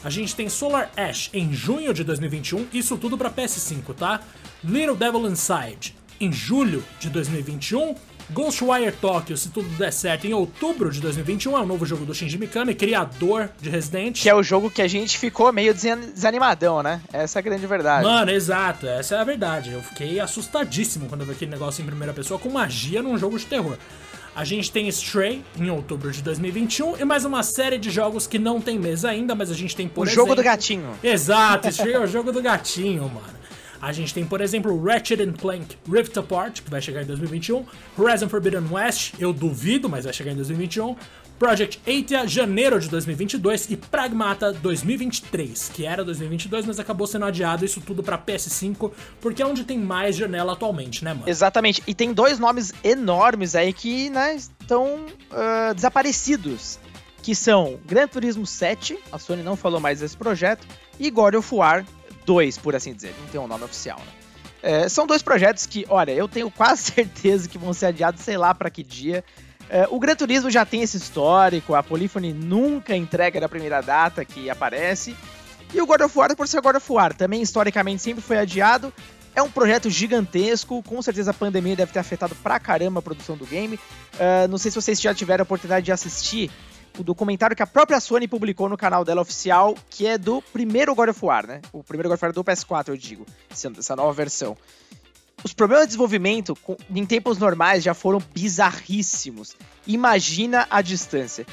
A 0.03 0.09
gente 0.11 0.35
tem 0.35 0.47
Solar 0.47 0.91
Ash 0.95 1.31
em 1.33 1.51
junho 1.51 1.91
de 1.91 2.03
2021, 2.03 2.67
isso 2.71 2.95
tudo 2.95 3.17
para 3.17 3.31
PS5, 3.31 3.95
tá? 3.95 4.21
Little 4.67 4.95
Devil 4.95 5.27
Inside 5.27 5.95
em 6.19 6.31
julho 6.31 6.83
de 6.99 7.09
2021. 7.09 7.95
Ghostwire 8.31 8.91
Tokyo, 8.91 9.37
se 9.37 9.49
tudo 9.49 9.69
der 9.77 9.93
certo, 9.93 10.25
em 10.25 10.33
outubro 10.33 10.91
de 10.91 10.99
2021, 10.99 11.55
é 11.55 11.61
o 11.61 11.65
novo 11.67 11.85
jogo 11.85 12.03
do 12.05 12.15
Shinji 12.15 12.39
Mikami, 12.39 12.73
criador 12.73 13.49
de 13.61 13.69
Resident. 13.69 14.19
Que 14.19 14.27
é 14.27 14.33
o 14.33 14.41
jogo 14.41 14.71
que 14.71 14.81
a 14.81 14.87
gente 14.87 15.19
ficou 15.19 15.53
meio 15.53 15.75
desanimadão, 15.75 16.81
né? 16.81 16.99
Essa 17.13 17.37
é 17.37 17.39
a 17.39 17.43
grande 17.43 17.67
verdade. 17.67 18.03
Mano, 18.03 18.31
exato, 18.31 18.87
essa 18.87 19.13
é 19.13 19.19
a 19.19 19.23
verdade. 19.23 19.71
Eu 19.71 19.83
fiquei 19.83 20.19
assustadíssimo 20.19 21.07
quando 21.07 21.21
eu 21.21 21.27
vi 21.27 21.33
aquele 21.33 21.51
negócio 21.51 21.83
em 21.83 21.85
primeira 21.85 22.13
pessoa 22.13 22.39
com 22.39 22.49
magia 22.49 23.03
num 23.03 23.15
jogo 23.15 23.37
de 23.37 23.45
terror. 23.45 23.77
A 24.35 24.43
gente 24.43 24.71
tem 24.71 24.87
Stray 24.87 25.43
em 25.55 25.69
outubro 25.69 26.11
de 26.11 26.23
2021 26.23 26.97
e 26.97 27.05
mais 27.05 27.25
uma 27.25 27.43
série 27.43 27.77
de 27.77 27.91
jogos 27.91 28.25
que 28.25 28.39
não 28.39 28.59
tem 28.59 28.79
mesa 28.79 29.11
ainda, 29.11 29.35
mas 29.35 29.51
a 29.51 29.53
gente 29.53 29.75
tem 29.75 29.87
por 29.87 30.01
o 30.01 30.09
exemplo... 30.09 30.23
O 30.23 30.25
jogo 30.25 30.35
do 30.35 30.43
gatinho. 30.43 30.89
Exato, 31.03 31.69
Stray 31.69 31.93
é 31.93 31.99
o 31.99 32.07
jogo 32.07 32.31
do 32.31 32.41
gatinho, 32.41 33.03
mano. 33.03 33.35
A 33.81 33.91
gente 33.91 34.13
tem, 34.13 34.25
por 34.25 34.41
exemplo, 34.41 34.81
Ratchet 34.83 35.31
Clank 35.33 35.77
Rift 35.89 36.17
Apart, 36.17 36.61
que 36.61 36.69
vai 36.69 36.81
chegar 36.81 37.03
em 37.03 37.05
2021. 37.05 37.65
Horizon 37.97 38.29
Forbidden 38.29 38.67
West, 38.71 39.13
eu 39.19 39.33
duvido, 39.33 39.89
mas 39.89 40.05
vai 40.05 40.13
chegar 40.13 40.31
em 40.31 40.35
2021. 40.35 40.95
Project 41.37 41.81
Athia, 41.81 42.25
janeiro 42.25 42.79
de 42.79 42.89
2022 42.89 43.69
e 43.69 43.75
Pragmata 43.75 44.53
2023, 44.53 45.69
que 45.73 45.85
era 45.85 46.03
2022, 46.03 46.65
mas 46.65 46.79
acabou 46.79 47.05
sendo 47.05 47.25
adiado 47.25 47.65
isso 47.65 47.81
tudo 47.81 48.01
para 48.01 48.17
PS5, 48.17 48.91
porque 49.19 49.41
é 49.41 49.45
onde 49.45 49.65
tem 49.65 49.77
mais 49.77 50.15
janela 50.15 50.53
atualmente, 50.53 51.03
né, 51.03 51.13
mano? 51.13 51.27
Exatamente. 51.27 51.83
E 51.85 51.93
tem 51.93 52.13
dois 52.13 52.39
nomes 52.39 52.73
enormes 52.83 53.53
aí 53.53 53.73
que, 53.73 54.09
né, 54.09 54.35
estão 54.35 55.05
uh, 55.05 55.73
desaparecidos, 55.73 56.79
que 57.21 57.35
são 57.35 57.79
Gran 57.85 58.07
Turismo 58.07 58.45
7, 58.45 58.97
a 59.11 59.19
Sony 59.19 59.43
não 59.43 59.57
falou 59.57 59.81
mais 59.81 59.99
desse 59.99 60.15
projeto, 60.15 60.65
e 60.97 61.09
God 61.09 61.35
of 61.35 61.53
War 61.53 61.85
2, 62.25 62.57
por 62.57 62.75
assim 62.75 62.93
dizer, 62.93 63.13
não 63.19 63.27
tem 63.27 63.39
um 63.39 63.47
nome 63.47 63.63
oficial, 63.63 63.99
né? 63.99 64.25
É, 64.61 64.89
são 64.89 65.05
dois 65.05 65.21
projetos 65.21 65.67
que, 65.67 65.85
olha, 65.87 66.11
eu 66.11 66.27
tenho 66.27 66.49
quase 66.49 66.83
certeza 66.91 67.47
que 67.47 67.57
vão 67.57 67.73
ser 67.73 67.87
adiados, 67.87 68.21
sei 68.21 68.37
lá 68.37 68.53
para 68.53 68.69
que 68.69 68.83
dia. 68.83 69.23
É, 69.69 69.87
o 69.89 69.99
Gran 69.99 70.15
Turismo 70.15 70.49
já 70.49 70.65
tem 70.65 70.81
esse 70.81 70.97
histórico, 70.97 71.75
a 71.75 71.83
Polyphony 71.83 72.33
nunca 72.33 72.95
entrega 72.95 73.39
na 73.39 73.49
primeira 73.49 73.81
data 73.81 74.23
que 74.25 74.49
aparece. 74.49 75.15
E 75.73 75.81
o 75.81 75.85
God 75.85 76.01
of 76.01 76.17
War, 76.17 76.35
por 76.35 76.47
ser 76.47 76.61
God 76.61 76.75
of 76.75 76.91
War, 76.91 77.13
também 77.13 77.41
historicamente 77.41 78.01
sempre 78.01 78.23
foi 78.23 78.37
adiado. 78.37 78.93
É 79.35 79.41
um 79.41 79.51
projeto 79.51 79.89
gigantesco, 79.89 80.81
com 80.83 81.01
certeza 81.01 81.31
a 81.31 81.33
pandemia 81.33 81.75
deve 81.75 81.91
ter 81.91 81.99
afetado 81.99 82.33
pra 82.35 82.59
caramba 82.59 82.99
a 82.99 83.03
produção 83.03 83.35
do 83.35 83.45
game. 83.45 83.75
Uh, 83.75 84.47
não 84.49 84.57
sei 84.57 84.71
se 84.71 84.81
vocês 84.81 85.01
já 85.01 85.13
tiveram 85.13 85.41
a 85.41 85.43
oportunidade 85.43 85.85
de 85.85 85.91
assistir 85.91 86.49
o 86.97 87.03
documentário 87.03 87.55
que 87.55 87.63
a 87.63 87.67
própria 87.67 87.99
Sony 87.99 88.27
publicou 88.27 88.69
no 88.69 88.77
canal 88.77 89.03
dela 89.03 89.21
oficial, 89.21 89.75
que 89.89 90.07
é 90.07 90.17
do 90.17 90.41
primeiro 90.41 90.95
God 90.95 91.09
of 91.09 91.25
War, 91.25 91.45
né? 91.47 91.61
O 91.71 91.83
primeiro 91.83 92.09
God 92.09 92.15
of 92.15 92.25
War 92.25 92.33
do 92.33 92.43
PS4, 92.43 92.89
eu 92.89 92.97
digo, 92.97 93.25
essa 93.49 93.95
nova 93.95 94.13
versão. 94.13 94.57
Os 95.43 95.53
problemas 95.53 95.85
de 95.85 95.89
desenvolvimento 95.89 96.57
em 96.89 97.05
tempos 97.05 97.37
normais 97.37 97.83
já 97.83 97.93
foram 97.93 98.19
bizarríssimos. 98.33 99.55
Imagina 99.85 100.65
a 100.69 100.81
distância. 100.81 101.45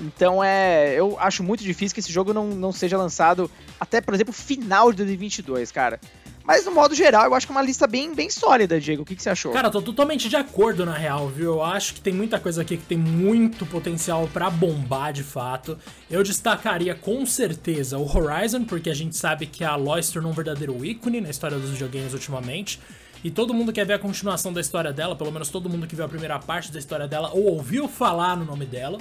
Então 0.00 0.42
é. 0.42 0.94
Eu 0.94 1.18
acho 1.20 1.42
muito 1.42 1.62
difícil 1.62 1.94
que 1.94 2.00
esse 2.00 2.12
jogo 2.12 2.32
não, 2.32 2.48
não 2.48 2.72
seja 2.72 2.96
lançado 2.96 3.50
até, 3.78 4.00
por 4.00 4.14
exemplo, 4.14 4.32
final 4.32 4.90
de 4.90 4.98
2022, 4.98 5.70
cara. 5.70 6.00
Mas 6.46 6.66
no 6.66 6.72
modo 6.72 6.94
geral, 6.94 7.24
eu 7.24 7.34
acho 7.34 7.46
que 7.46 7.52
é 7.52 7.56
uma 7.56 7.62
lista 7.62 7.86
bem, 7.86 8.14
bem 8.14 8.28
sólida, 8.28 8.78
Diego. 8.78 9.02
O 9.02 9.04
que, 9.06 9.16
que 9.16 9.22
você 9.22 9.30
achou? 9.30 9.50
Cara, 9.50 9.70
tô 9.70 9.80
totalmente 9.80 10.28
de 10.28 10.36
acordo 10.36 10.84
na 10.84 10.92
real, 10.92 11.26
viu? 11.28 11.54
Eu 11.54 11.62
acho 11.62 11.94
que 11.94 12.02
tem 12.02 12.12
muita 12.12 12.38
coisa 12.38 12.60
aqui 12.60 12.76
que 12.76 12.84
tem 12.84 12.98
muito 12.98 13.64
potencial 13.64 14.28
para 14.30 14.50
bombar 14.50 15.10
de 15.10 15.22
fato. 15.22 15.78
Eu 16.10 16.22
destacaria 16.22 16.94
com 16.94 17.24
certeza 17.24 17.96
o 17.96 18.04
Horizon, 18.06 18.64
porque 18.64 18.90
a 18.90 18.94
gente 18.94 19.16
sabe 19.16 19.46
que 19.46 19.64
a 19.64 19.70
Aloy 19.70 20.02
se 20.02 20.12
tornou 20.12 20.32
um 20.32 20.34
verdadeiro 20.34 20.84
ícone 20.84 21.18
na 21.18 21.30
história 21.30 21.58
dos 21.58 21.70
videogames 21.70 22.12
ultimamente. 22.12 22.78
E 23.24 23.30
todo 23.30 23.54
mundo 23.54 23.72
quer 23.72 23.86
ver 23.86 23.94
a 23.94 23.98
continuação 23.98 24.52
da 24.52 24.60
história 24.60 24.92
dela, 24.92 25.16
pelo 25.16 25.32
menos 25.32 25.48
todo 25.48 25.70
mundo 25.70 25.86
que 25.86 25.96
viu 25.96 26.04
a 26.04 26.08
primeira 26.08 26.38
parte 26.38 26.70
da 26.70 26.78
história 26.78 27.08
dela 27.08 27.30
ou 27.32 27.44
ouviu 27.44 27.88
falar 27.88 28.36
no 28.36 28.44
nome 28.44 28.66
dela. 28.66 28.98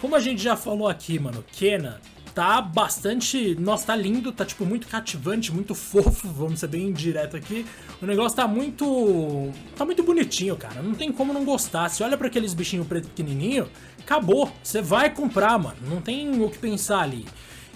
Como 0.00 0.16
a 0.16 0.20
gente 0.20 0.42
já 0.42 0.56
falou 0.56 0.88
aqui, 0.88 1.20
mano, 1.20 1.44
Kena 1.52 2.00
tá 2.34 2.60
bastante. 2.60 3.54
Nossa, 3.56 3.86
tá 3.86 3.96
lindo, 3.96 4.32
tá 4.32 4.44
tipo 4.44 4.64
muito 4.64 4.86
cativante, 4.86 5.52
muito 5.52 5.74
fofo, 5.74 6.28
vamos 6.28 6.60
ser 6.60 6.68
bem 6.68 6.92
direto 6.92 7.36
aqui. 7.36 7.66
O 8.00 8.06
negócio 8.06 8.36
tá 8.36 8.46
muito. 8.46 9.50
tá 9.76 9.84
muito 9.84 10.02
bonitinho, 10.02 10.56
cara. 10.56 10.82
Não 10.82 10.94
tem 10.94 11.12
como 11.12 11.32
não 11.32 11.44
gostar. 11.44 11.88
Você 11.88 12.02
olha 12.02 12.16
para 12.16 12.28
aqueles 12.28 12.54
bichinhos 12.54 12.86
preto 12.86 13.08
pequenininho, 13.08 13.68
acabou. 13.98 14.50
Você 14.62 14.80
vai 14.80 15.10
comprar, 15.10 15.58
mano. 15.58 15.76
Não 15.88 16.00
tem 16.00 16.42
o 16.42 16.48
que 16.50 16.58
pensar 16.58 17.00
ali. 17.00 17.26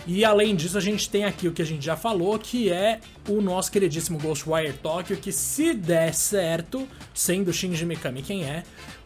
E 0.06 0.22
além 0.22 0.54
disso, 0.54 0.76
a 0.76 0.82
gente 0.82 1.08
tem 1.08 1.24
aqui 1.24 1.48
o 1.48 1.52
que 1.52 1.62
a 1.62 1.64
gente 1.64 1.84
já 1.84 1.96
falou, 1.96 2.38
que 2.38 2.70
é 2.70 3.00
o 3.26 3.40
nosso 3.40 3.72
queridíssimo 3.72 4.18
Ghostwire 4.18 4.74
Tokyo, 4.74 5.16
que 5.16 5.32
se 5.32 5.72
der 5.72 6.12
certo, 6.12 6.86
sendo 7.14 7.50
Shinji 7.52 7.86
Mikami 7.86 8.20
quem 8.20 8.44
é, 8.44 8.64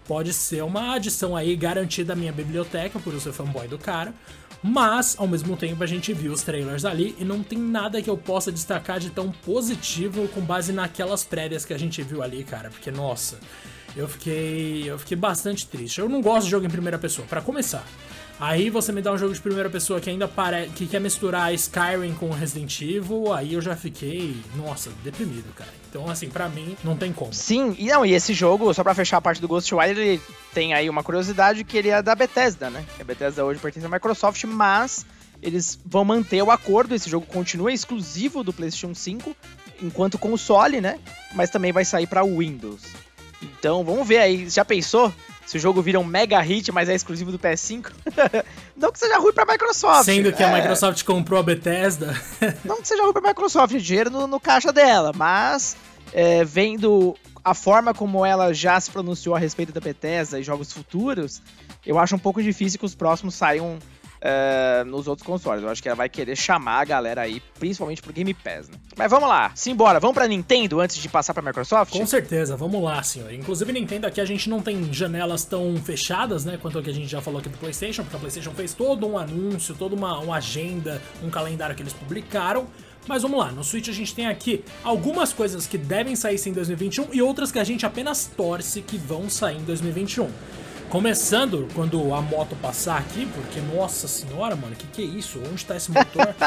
pode 0.08 0.32
ser 0.32 0.64
uma 0.64 0.94
adição 0.94 1.36
aí 1.36 1.54
garantida 1.54 2.14
à 2.14 2.16
minha 2.16 2.32
biblioteca, 2.32 2.98
por 2.98 3.12
eu 3.12 3.20
ser 3.20 3.32
fanboy 3.32 3.68
do 3.68 3.78
cara. 3.78 4.12
Mas, 4.62 5.14
ao 5.18 5.28
mesmo 5.28 5.56
tempo, 5.56 5.82
a 5.84 5.86
gente 5.86 6.12
viu 6.12 6.32
os 6.32 6.42
trailers 6.42 6.84
ali 6.84 7.14
e 7.18 7.24
não 7.24 7.42
tem 7.42 7.58
nada 7.58 8.02
que 8.02 8.10
eu 8.10 8.16
possa 8.16 8.50
destacar 8.50 8.98
de 8.98 9.10
tão 9.10 9.30
positivo 9.30 10.26
com 10.28 10.40
base 10.40 10.72
naquelas 10.72 11.24
prévias 11.24 11.64
que 11.64 11.72
a 11.72 11.78
gente 11.78 12.02
viu 12.02 12.22
ali, 12.22 12.42
cara. 12.42 12.68
Porque, 12.70 12.90
nossa, 12.90 13.38
eu 13.96 14.08
fiquei. 14.08 14.84
Eu 14.86 14.98
fiquei 14.98 15.16
bastante 15.16 15.66
triste. 15.66 16.00
Eu 16.00 16.08
não 16.08 16.20
gosto 16.20 16.44
de 16.44 16.50
jogo 16.50 16.66
em 16.66 16.70
primeira 16.70 16.98
pessoa, 16.98 17.26
para 17.26 17.40
começar. 17.40 17.86
Aí 18.40 18.70
você 18.70 18.92
me 18.92 19.02
dá 19.02 19.12
um 19.12 19.18
jogo 19.18 19.34
de 19.34 19.40
primeira 19.40 19.68
pessoa 19.68 20.00
que 20.00 20.08
ainda 20.08 20.28
pare... 20.28 20.68
que 20.68 20.86
quer 20.86 21.00
misturar 21.00 21.52
Skyrim 21.54 22.14
com 22.14 22.30
Resident 22.30 22.80
Evil, 22.80 23.32
aí 23.32 23.54
eu 23.54 23.60
já 23.60 23.74
fiquei, 23.74 24.36
nossa, 24.54 24.90
deprimido, 25.02 25.52
cara. 25.54 25.70
Então, 25.90 26.08
assim, 26.08 26.28
para 26.28 26.48
mim, 26.48 26.76
não 26.84 26.96
tem 26.96 27.12
como. 27.12 27.32
Sim, 27.32 27.74
e 27.78 27.86
não, 27.86 28.06
e 28.06 28.12
esse 28.12 28.32
jogo, 28.32 28.72
só 28.72 28.84
para 28.84 28.94
fechar 28.94 29.16
a 29.16 29.20
parte 29.20 29.40
do 29.40 29.48
Ghostwire, 29.48 29.98
ele 29.98 30.20
tem 30.54 30.72
aí 30.72 30.88
uma 30.88 31.02
curiosidade 31.02 31.64
que 31.64 31.76
ele 31.76 31.88
é 31.88 32.00
da 32.00 32.14
Bethesda, 32.14 32.70
né? 32.70 32.84
A 33.00 33.04
Bethesda 33.04 33.44
hoje 33.44 33.58
pertence 33.58 33.86
à 33.86 33.88
Microsoft, 33.88 34.44
mas 34.44 35.04
eles 35.42 35.78
vão 35.84 36.04
manter 36.04 36.42
o 36.42 36.50
acordo, 36.50 36.94
esse 36.94 37.08
jogo 37.10 37.26
continua 37.26 37.72
exclusivo 37.72 38.44
do 38.44 38.52
PlayStation 38.52 38.94
5 38.94 39.34
enquanto 39.82 40.18
console, 40.18 40.80
né? 40.80 41.00
Mas 41.34 41.50
também 41.50 41.72
vai 41.72 41.84
sair 41.84 42.06
para 42.06 42.22
Windows. 42.22 42.82
Então, 43.58 43.84
vamos 43.84 44.06
ver 44.06 44.18
aí, 44.18 44.48
já 44.48 44.64
pensou? 44.64 45.12
se 45.48 45.56
o 45.56 45.60
jogo 45.60 45.80
vira 45.80 45.98
um 45.98 46.04
mega 46.04 46.38
hit, 46.42 46.70
mas 46.70 46.90
é 46.90 46.94
exclusivo 46.94 47.32
do 47.32 47.38
PS5. 47.38 47.90
não 48.76 48.92
que 48.92 48.98
seja 48.98 49.18
ruim 49.18 49.32
pra 49.32 49.46
Microsoft. 49.46 50.04
Sendo 50.04 50.30
que 50.30 50.42
é... 50.42 50.46
a 50.46 50.54
Microsoft 50.54 51.02
comprou 51.04 51.40
a 51.40 51.42
Bethesda. 51.42 52.14
não 52.66 52.82
que 52.82 52.86
seja 52.86 53.02
ruim 53.02 53.14
pra 53.14 53.22
Microsoft, 53.22 53.74
dinheiro 53.78 54.10
no, 54.10 54.26
no 54.26 54.38
caixa 54.38 54.70
dela, 54.70 55.10
mas 55.16 55.74
é, 56.12 56.44
vendo 56.44 57.16
a 57.42 57.54
forma 57.54 57.94
como 57.94 58.26
ela 58.26 58.52
já 58.52 58.78
se 58.78 58.90
pronunciou 58.90 59.34
a 59.34 59.38
respeito 59.38 59.72
da 59.72 59.80
Bethesda 59.80 60.38
e 60.38 60.42
jogos 60.42 60.70
futuros, 60.70 61.40
eu 61.86 61.98
acho 61.98 62.14
um 62.14 62.18
pouco 62.18 62.42
difícil 62.42 62.78
que 62.78 62.84
os 62.84 62.94
próximos 62.94 63.34
saiam 63.34 63.78
uh, 64.18 64.84
nos 64.84 65.06
outros 65.06 65.26
consoles. 65.26 65.62
Eu 65.62 65.68
acho 65.68 65.82
que 65.82 65.88
ela 65.88 65.96
vai 65.96 66.08
querer 66.08 66.36
chamar 66.36 66.80
a 66.80 66.84
galera 66.84 67.22
aí, 67.22 67.40
principalmente 67.58 68.02
pro 68.02 68.12
Game 68.12 68.32
Pass, 68.34 68.68
né? 68.68 68.76
Mas 68.96 69.10
vamos 69.10 69.28
lá, 69.28 69.52
simbora, 69.54 70.00
vamos 70.00 70.14
pra 70.14 70.26
Nintendo 70.26 70.80
antes 70.80 70.96
de 70.96 71.08
passar 71.08 71.34
pra 71.34 71.42
Microsoft? 71.42 71.92
Com 71.92 72.06
certeza, 72.06 72.56
vamos 72.56 72.82
lá, 72.82 73.02
senhor. 73.02 73.32
Inclusive, 73.32 73.72
Nintendo 73.72 74.06
aqui 74.06 74.20
a 74.20 74.24
gente 74.24 74.48
não 74.48 74.60
tem 74.60 74.92
janelas 74.92 75.44
tão 75.44 75.76
fechadas, 75.76 76.44
né, 76.44 76.58
quanto 76.60 76.78
o 76.78 76.82
que 76.82 76.90
a 76.90 76.94
gente 76.94 77.08
já 77.08 77.20
falou 77.20 77.40
aqui 77.40 77.48
do 77.48 77.58
PlayStation, 77.58 78.02
porque 78.02 78.16
a 78.16 78.20
PlayStation 78.20 78.52
fez 78.52 78.74
todo 78.74 79.06
um 79.06 79.18
anúncio, 79.18 79.74
toda 79.74 79.94
uma, 79.94 80.18
uma 80.18 80.36
agenda, 80.36 81.00
um 81.22 81.30
calendário 81.30 81.74
que 81.74 81.82
eles 81.82 81.92
publicaram. 81.92 82.66
Mas 83.06 83.22
vamos 83.22 83.38
lá, 83.38 83.50
no 83.50 83.64
Switch 83.64 83.88
a 83.88 83.92
gente 83.92 84.14
tem 84.14 84.26
aqui 84.26 84.62
algumas 84.84 85.32
coisas 85.32 85.66
que 85.66 85.78
devem 85.78 86.14
sair 86.14 86.36
sim 86.36 86.50
em 86.50 86.52
2021 86.52 87.08
e 87.12 87.22
outras 87.22 87.50
que 87.50 87.58
a 87.58 87.64
gente 87.64 87.86
apenas 87.86 88.30
torce 88.36 88.82
que 88.82 88.98
vão 88.98 89.30
sair 89.30 89.56
em 89.56 89.64
2021. 89.64 90.28
Começando 90.88 91.68
quando 91.74 92.14
a 92.14 92.22
moto 92.22 92.56
passar 92.56 92.98
aqui, 92.98 93.26
porque, 93.34 93.60
nossa 93.60 94.08
senhora, 94.08 94.56
mano, 94.56 94.74
que 94.74 94.86
que 94.86 95.02
é 95.02 95.04
isso? 95.04 95.38
Onde 95.50 95.64
tá 95.64 95.76
esse 95.76 95.90
motor? 95.90 96.34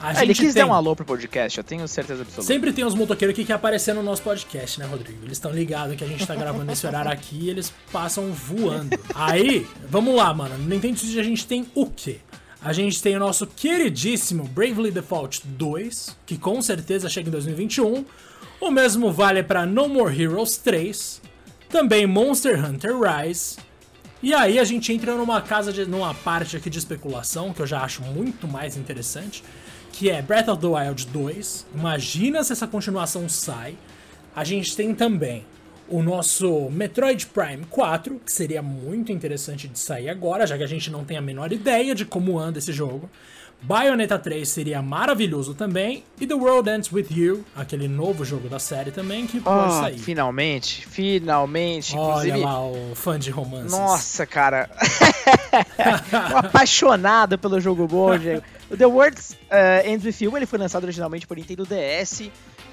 A 0.00 0.14
é, 0.14 0.22
ele 0.22 0.34
quis 0.34 0.54
tem... 0.54 0.62
dar 0.62 0.66
um 0.66 0.72
alô 0.72 0.96
pro 0.96 1.04
podcast, 1.04 1.58
eu 1.58 1.62
tenho 1.62 1.86
certeza 1.86 2.22
absoluta. 2.22 2.42
Sempre 2.42 2.72
tem 2.72 2.84
uns 2.84 2.94
motoqueiros 2.94 3.36
que 3.36 3.42
querem 3.42 3.56
aparecer 3.56 3.94
no 3.94 4.02
nosso 4.02 4.22
podcast, 4.22 4.80
né, 4.80 4.86
Rodrigo? 4.86 5.18
Eles 5.22 5.32
estão 5.32 5.52
ligados 5.52 5.94
que 5.94 6.02
a 6.02 6.06
gente 6.06 6.26
tá 6.26 6.34
gravando 6.34 6.64
nesse 6.64 6.86
horário 6.86 7.10
aqui 7.10 7.38
e 7.38 7.50
eles 7.50 7.70
passam 7.92 8.32
voando. 8.32 8.98
Aí, 9.14 9.66
vamos 9.90 10.16
lá, 10.16 10.32
mano. 10.32 10.56
No 10.56 10.66
Nintendo 10.66 10.98
Switch 10.98 11.18
a 11.18 11.22
gente 11.22 11.46
tem 11.46 11.66
o 11.74 11.84
quê? 11.84 12.16
A 12.62 12.72
gente 12.72 13.02
tem 13.02 13.14
o 13.14 13.18
nosso 13.18 13.46
queridíssimo 13.46 14.44
Bravely 14.44 14.90
Default 14.90 15.42
2, 15.46 16.16
que 16.24 16.38
com 16.38 16.62
certeza 16.62 17.08
chega 17.10 17.28
em 17.28 17.32
2021. 17.32 18.04
O 18.58 18.70
mesmo 18.70 19.12
vale 19.12 19.42
para 19.42 19.66
No 19.66 19.86
More 19.86 20.18
Heroes 20.18 20.56
3, 20.56 21.19
também 21.70 22.06
Monster 22.06 22.62
Hunter 22.62 22.94
Rise. 22.98 23.56
E 24.22 24.34
aí 24.34 24.58
a 24.58 24.64
gente 24.64 24.92
entra 24.92 25.14
numa 25.14 25.40
casa 25.40 25.72
de 25.72 25.86
numa 25.86 26.12
parte 26.12 26.56
aqui 26.56 26.68
de 26.68 26.78
especulação 26.78 27.54
que 27.54 27.62
eu 27.62 27.66
já 27.66 27.80
acho 27.80 28.02
muito 28.02 28.46
mais 28.46 28.76
interessante, 28.76 29.42
que 29.92 30.10
é 30.10 30.20
Breath 30.20 30.48
of 30.48 30.60
the 30.60 30.66
Wild 30.66 31.06
2. 31.06 31.66
Imagina 31.74 32.44
se 32.44 32.52
essa 32.52 32.66
continuação 32.66 33.28
sai. 33.28 33.78
A 34.36 34.44
gente 34.44 34.76
tem 34.76 34.94
também 34.94 35.46
o 35.88 36.02
nosso 36.02 36.68
Metroid 36.70 37.26
Prime 37.26 37.64
4, 37.70 38.20
que 38.24 38.32
seria 38.32 38.62
muito 38.62 39.10
interessante 39.10 39.66
de 39.66 39.78
sair 39.78 40.08
agora, 40.08 40.46
já 40.46 40.56
que 40.58 40.62
a 40.62 40.68
gente 40.68 40.90
não 40.90 41.04
tem 41.04 41.16
a 41.16 41.22
menor 41.22 41.52
ideia 41.52 41.94
de 41.94 42.04
como 42.04 42.38
anda 42.38 42.58
esse 42.58 42.72
jogo. 42.72 43.08
Bayonetta 43.62 44.18
3 44.18 44.48
seria 44.48 44.82
maravilhoso 44.82 45.54
também. 45.54 46.02
E 46.20 46.26
The 46.26 46.34
World 46.34 46.70
Ends 46.70 46.92
With 46.92 47.06
You, 47.10 47.44
aquele 47.54 47.86
novo 47.88 48.24
jogo 48.24 48.48
da 48.48 48.58
série 48.58 48.90
também, 48.90 49.26
que 49.26 49.40
pode 49.40 49.68
oh, 49.68 49.80
sair. 49.80 49.98
Finalmente, 49.98 50.86
finalmente. 50.86 51.96
Olha 51.96 52.28
inclusive... 52.28 52.44
lá 52.44 52.64
o 52.64 52.94
fã 52.94 53.18
de 53.18 53.30
romances. 53.30 53.72
Nossa, 53.72 54.26
cara. 54.26 54.70
apaixonado 56.34 57.38
pelo 57.38 57.60
jogo 57.60 57.86
bom, 57.86 58.16
gente. 58.16 58.42
O 58.70 58.76
The 58.76 58.86
World 58.86 59.20
uh, 59.20 59.88
Ends 59.88 60.04
With 60.04 60.24
You, 60.24 60.36
ele 60.36 60.46
foi 60.46 60.58
lançado 60.58 60.84
originalmente 60.84 61.26
por 61.26 61.36
Nintendo 61.36 61.66
DS. 61.66 62.30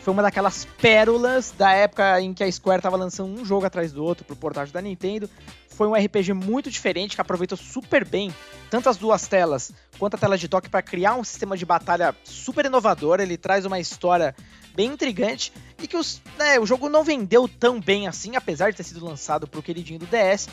Foi 0.07 0.13
uma 0.13 0.23
daquelas 0.23 0.63
pérolas 0.79 1.51
da 1.51 1.73
época 1.73 2.21
em 2.21 2.33
que 2.33 2.41
a 2.41 2.49
Square 2.49 2.79
estava 2.79 2.95
lançando 2.95 3.41
um 3.41 3.43
jogo 3.43 3.65
atrás 3.65 3.91
do 3.91 4.01
outro 4.01 4.23
pro 4.23 4.37
portátil 4.37 4.73
da 4.73 4.81
Nintendo. 4.81 5.29
Foi 5.67 5.85
um 5.85 5.93
RPG 5.93 6.31
muito 6.31 6.71
diferente 6.71 7.13
que 7.13 7.19
aproveitou 7.19 7.57
super 7.57 8.07
bem 8.07 8.33
tanto 8.69 8.87
as 8.87 8.95
duas 8.95 9.27
telas 9.27 9.73
quanto 9.99 10.13
a 10.13 10.17
tela 10.17 10.37
de 10.37 10.47
toque 10.47 10.69
para 10.69 10.81
criar 10.81 11.15
um 11.15 11.25
sistema 11.25 11.57
de 11.57 11.65
batalha 11.65 12.15
super 12.23 12.63
inovador. 12.63 13.19
Ele 13.19 13.35
traz 13.35 13.65
uma 13.65 13.81
história 13.81 14.33
bem 14.73 14.93
intrigante 14.93 15.51
e 15.83 15.85
que 15.85 15.97
os, 15.97 16.21
né, 16.39 16.57
o 16.57 16.65
jogo 16.65 16.87
não 16.87 17.03
vendeu 17.03 17.45
tão 17.45 17.77
bem 17.77 18.07
assim, 18.07 18.37
apesar 18.37 18.71
de 18.71 18.77
ter 18.77 18.83
sido 18.83 19.03
lançado 19.03 19.45
para 19.45 19.59
o 19.59 19.63
queridinho 19.63 19.99
do 19.99 20.05
DS. 20.05 20.47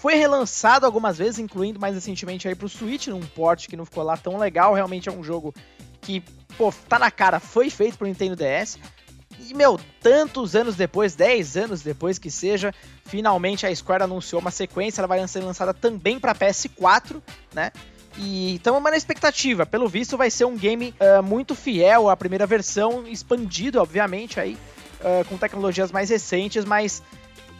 Foi 0.00 0.16
relançado 0.16 0.84
algumas 0.84 1.16
vezes, 1.16 1.38
incluindo 1.38 1.78
mais 1.78 1.94
recentemente 1.94 2.48
aí 2.48 2.56
pro 2.56 2.68
Switch, 2.68 3.06
num 3.06 3.24
port 3.24 3.68
que 3.68 3.76
não 3.76 3.84
ficou 3.84 4.02
lá 4.02 4.16
tão 4.16 4.36
legal. 4.36 4.74
Realmente 4.74 5.08
é 5.08 5.12
um 5.12 5.22
jogo 5.22 5.54
que, 6.00 6.24
pô, 6.58 6.72
tá 6.88 6.98
na 6.98 7.10
cara, 7.12 7.38
foi 7.38 7.70
feito 7.70 7.96
pro 7.96 8.08
Nintendo 8.08 8.34
DS. 8.34 8.80
E, 9.40 9.54
meu, 9.54 9.78
tantos 10.00 10.56
anos 10.56 10.74
depois, 10.74 11.14
10 11.14 11.56
anos 11.56 11.82
depois 11.82 12.18
que 12.18 12.30
seja, 12.30 12.72
finalmente 13.04 13.66
a 13.66 13.74
Square 13.74 14.04
anunciou 14.04 14.40
uma 14.40 14.50
sequência, 14.50 15.00
ela 15.00 15.08
vai 15.08 15.26
ser 15.28 15.40
lançada 15.40 15.74
também 15.74 16.18
para 16.18 16.34
PS4, 16.34 17.22
né? 17.54 17.70
E 18.18 18.54
estamos 18.56 18.82
na 18.82 18.96
expectativa. 18.96 19.66
Pelo 19.66 19.88
visto, 19.88 20.16
vai 20.16 20.30
ser 20.30 20.46
um 20.46 20.56
game 20.56 20.94
uh, 21.00 21.22
muito 21.22 21.54
fiel 21.54 22.08
à 22.08 22.16
primeira 22.16 22.46
versão, 22.46 23.06
expandido, 23.06 23.80
obviamente, 23.80 24.40
aí, 24.40 24.56
uh, 25.00 25.24
com 25.28 25.36
tecnologias 25.36 25.92
mais 25.92 26.08
recentes, 26.08 26.64
mas 26.64 27.02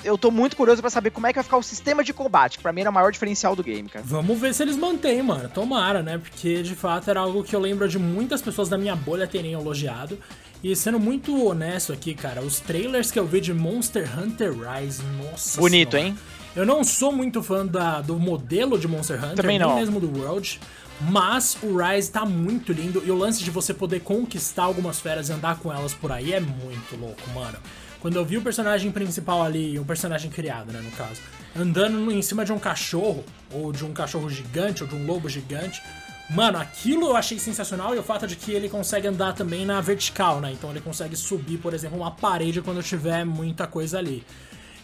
eu 0.04 0.16
tô 0.16 0.30
muito 0.30 0.56
curioso 0.56 0.80
para 0.80 0.90
saber 0.90 1.10
como 1.10 1.26
é 1.26 1.32
que 1.32 1.36
vai 1.36 1.44
ficar 1.44 1.56
o 1.56 1.62
sistema 1.62 2.02
de 2.04 2.12
combate, 2.12 2.58
que 2.58 2.62
pra 2.62 2.72
mim 2.72 2.82
era 2.82 2.90
o 2.90 2.92
maior 2.92 3.10
diferencial 3.10 3.56
do 3.56 3.62
game, 3.62 3.88
cara. 3.88 4.04
Vamos 4.06 4.38
ver 4.38 4.54
se 4.54 4.62
eles 4.62 4.76
mantêm, 4.76 5.22
mano. 5.22 5.48
Tomara, 5.48 6.02
né? 6.02 6.18
Porque 6.18 6.62
de 6.62 6.74
fato 6.74 7.10
era 7.10 7.20
algo 7.20 7.42
que 7.42 7.54
eu 7.54 7.60
lembro 7.60 7.88
de 7.88 7.98
muitas 7.98 8.40
pessoas 8.40 8.68
da 8.68 8.78
minha 8.78 8.94
bolha 8.94 9.26
terem 9.26 9.52
elogiado. 9.52 10.18
E 10.66 10.74
sendo 10.74 10.98
muito 10.98 11.46
honesto 11.46 11.92
aqui, 11.92 12.12
cara, 12.12 12.42
os 12.42 12.58
trailers 12.58 13.12
que 13.12 13.18
eu 13.20 13.24
vi 13.24 13.40
de 13.40 13.54
Monster 13.54 14.18
Hunter 14.18 14.52
Rise, 14.52 15.00
nossa 15.22 15.60
Bonito, 15.60 15.92
senhora. 15.92 16.08
hein? 16.08 16.18
Eu 16.56 16.66
não 16.66 16.82
sou 16.82 17.12
muito 17.12 17.40
fã 17.40 17.64
da, 17.64 18.00
do 18.00 18.18
modelo 18.18 18.76
de 18.76 18.88
Monster 18.88 19.16
Hunter, 19.16 19.36
Também 19.36 19.60
não. 19.60 19.68
nem 19.68 19.76
mesmo 19.76 20.00
do 20.00 20.18
World. 20.18 20.58
Mas 21.02 21.56
o 21.62 21.76
Rise 21.76 22.10
tá 22.10 22.24
muito 22.24 22.72
lindo 22.72 23.00
e 23.06 23.12
o 23.12 23.16
lance 23.16 23.44
de 23.44 23.50
você 23.52 23.72
poder 23.72 24.00
conquistar 24.00 24.64
algumas 24.64 24.98
feras 24.98 25.28
e 25.28 25.32
andar 25.32 25.56
com 25.60 25.72
elas 25.72 25.94
por 25.94 26.10
aí 26.10 26.32
é 26.32 26.40
muito 26.40 26.96
louco, 26.96 27.30
mano. 27.32 27.58
Quando 28.00 28.16
eu 28.16 28.24
vi 28.24 28.36
o 28.36 28.42
personagem 28.42 28.90
principal 28.90 29.44
ali, 29.44 29.78
o 29.78 29.84
personagem 29.84 30.32
criado, 30.32 30.72
né, 30.72 30.80
no 30.80 30.90
caso, 30.90 31.20
andando 31.56 32.10
em 32.10 32.22
cima 32.22 32.44
de 32.44 32.52
um 32.52 32.58
cachorro, 32.58 33.24
ou 33.52 33.70
de 33.72 33.84
um 33.84 33.92
cachorro 33.92 34.28
gigante, 34.28 34.82
ou 34.82 34.88
de 34.88 34.96
um 34.96 35.06
lobo 35.06 35.28
gigante, 35.28 35.80
Mano, 36.28 36.58
aquilo 36.58 37.06
eu 37.06 37.16
achei 37.16 37.38
sensacional 37.38 37.94
e 37.94 37.98
o 37.98 38.02
fato 38.02 38.26
de 38.26 38.34
que 38.34 38.50
ele 38.50 38.68
consegue 38.68 39.06
andar 39.06 39.32
também 39.32 39.64
na 39.64 39.80
vertical, 39.80 40.40
né? 40.40 40.52
Então 40.52 40.70
ele 40.70 40.80
consegue 40.80 41.14
subir, 41.14 41.58
por 41.58 41.72
exemplo, 41.72 41.96
uma 41.96 42.10
parede 42.10 42.60
quando 42.60 42.82
tiver 42.82 43.24
muita 43.24 43.66
coisa 43.66 43.98
ali. 43.98 44.24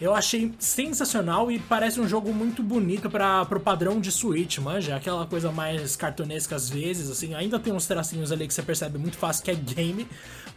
Eu 0.00 0.14
achei 0.14 0.52
sensacional 0.58 1.50
e 1.50 1.60
parece 1.60 2.00
um 2.00 2.08
jogo 2.08 2.32
muito 2.32 2.60
bonito 2.60 3.08
para 3.08 3.44
pro 3.44 3.60
padrão 3.60 4.00
de 4.00 4.10
Switch, 4.10 4.58
manja. 4.58 4.96
Aquela 4.96 5.26
coisa 5.26 5.52
mais 5.52 5.94
cartunesca 5.94 6.56
às 6.56 6.68
vezes, 6.68 7.08
assim. 7.08 7.34
Ainda 7.34 7.58
tem 7.58 7.72
uns 7.72 7.86
tracinhos 7.86 8.32
ali 8.32 8.48
que 8.48 8.54
você 8.54 8.62
percebe 8.62 8.98
muito 8.98 9.16
fácil 9.16 9.44
que 9.44 9.50
é 9.50 9.54
game, 9.54 10.08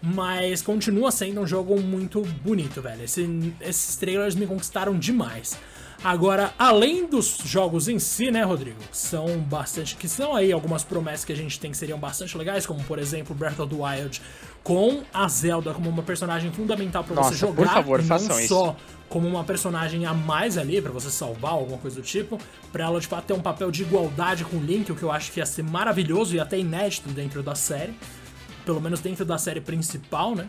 mas 0.01 0.63
continua 0.63 1.11
sendo 1.11 1.41
um 1.41 1.47
jogo 1.47 1.79
muito 1.79 2.21
bonito, 2.43 2.81
velho. 2.81 3.03
Esse, 3.03 3.53
esses 3.61 3.95
trailers 3.95 4.33
me 4.33 4.47
conquistaram 4.47 4.97
demais. 4.97 5.57
Agora, 6.05 6.53
além 6.59 7.07
dos 7.07 7.39
jogos 7.45 7.87
em 7.87 7.97
si, 7.97 8.29
né, 8.29 8.43
Rodrigo? 8.43 8.77
São 8.91 9.39
bastante. 9.39 9.95
Que 9.95 10.07
são 10.07 10.35
aí 10.35 10.51
algumas 10.51 10.83
promessas 10.83 11.25
que 11.25 11.33
a 11.33 11.35
gente 11.35 11.59
tem 11.59 11.71
que 11.71 11.77
seriam 11.77 11.97
bastante 11.97 12.37
legais, 12.37 12.63
como 12.63 12.83
por 12.83 12.99
exemplo 12.99 13.35
Breath 13.35 13.59
of 13.59 13.75
the 13.75 13.81
Wild 13.81 14.21
com 14.63 15.01
a 15.11 15.27
Zelda 15.27 15.73
como 15.73 15.89
uma 15.89 16.03
personagem 16.03 16.51
fundamental 16.51 17.03
para 17.03 17.23
você 17.23 17.33
jogar. 17.33 17.55
Por 17.55 17.73
favor, 17.73 17.99
não 17.99 18.07
façam 18.07 18.35
só 18.35 18.39
isso. 18.39 18.75
como 19.09 19.27
uma 19.27 19.43
personagem 19.43 20.05
a 20.05 20.13
mais 20.13 20.59
ali, 20.59 20.79
para 20.79 20.91
você 20.91 21.09
salvar, 21.09 21.53
alguma 21.53 21.79
coisa 21.79 21.95
do 21.95 22.03
tipo. 22.03 22.39
Pra 22.71 22.83
ela, 22.83 22.99
de 22.99 23.07
fato, 23.07 23.25
ter 23.25 23.33
um 23.33 23.41
papel 23.41 23.71
de 23.71 23.81
igualdade 23.81 24.45
com 24.45 24.57
o 24.57 24.63
Link, 24.63 24.91
o 24.91 24.95
que 24.95 25.01
eu 25.01 25.11
acho 25.11 25.31
que 25.31 25.39
ia 25.39 25.45
ser 25.47 25.63
maravilhoso 25.63 26.35
e 26.35 26.39
até 26.39 26.59
inédito 26.59 27.09
dentro 27.09 27.41
da 27.41 27.55
série. 27.55 27.95
Pelo 28.63 28.79
menos 28.79 28.99
dentro 28.99 29.25
da 29.25 29.39
série 29.39 29.61
principal, 29.61 30.35
né? 30.35 30.47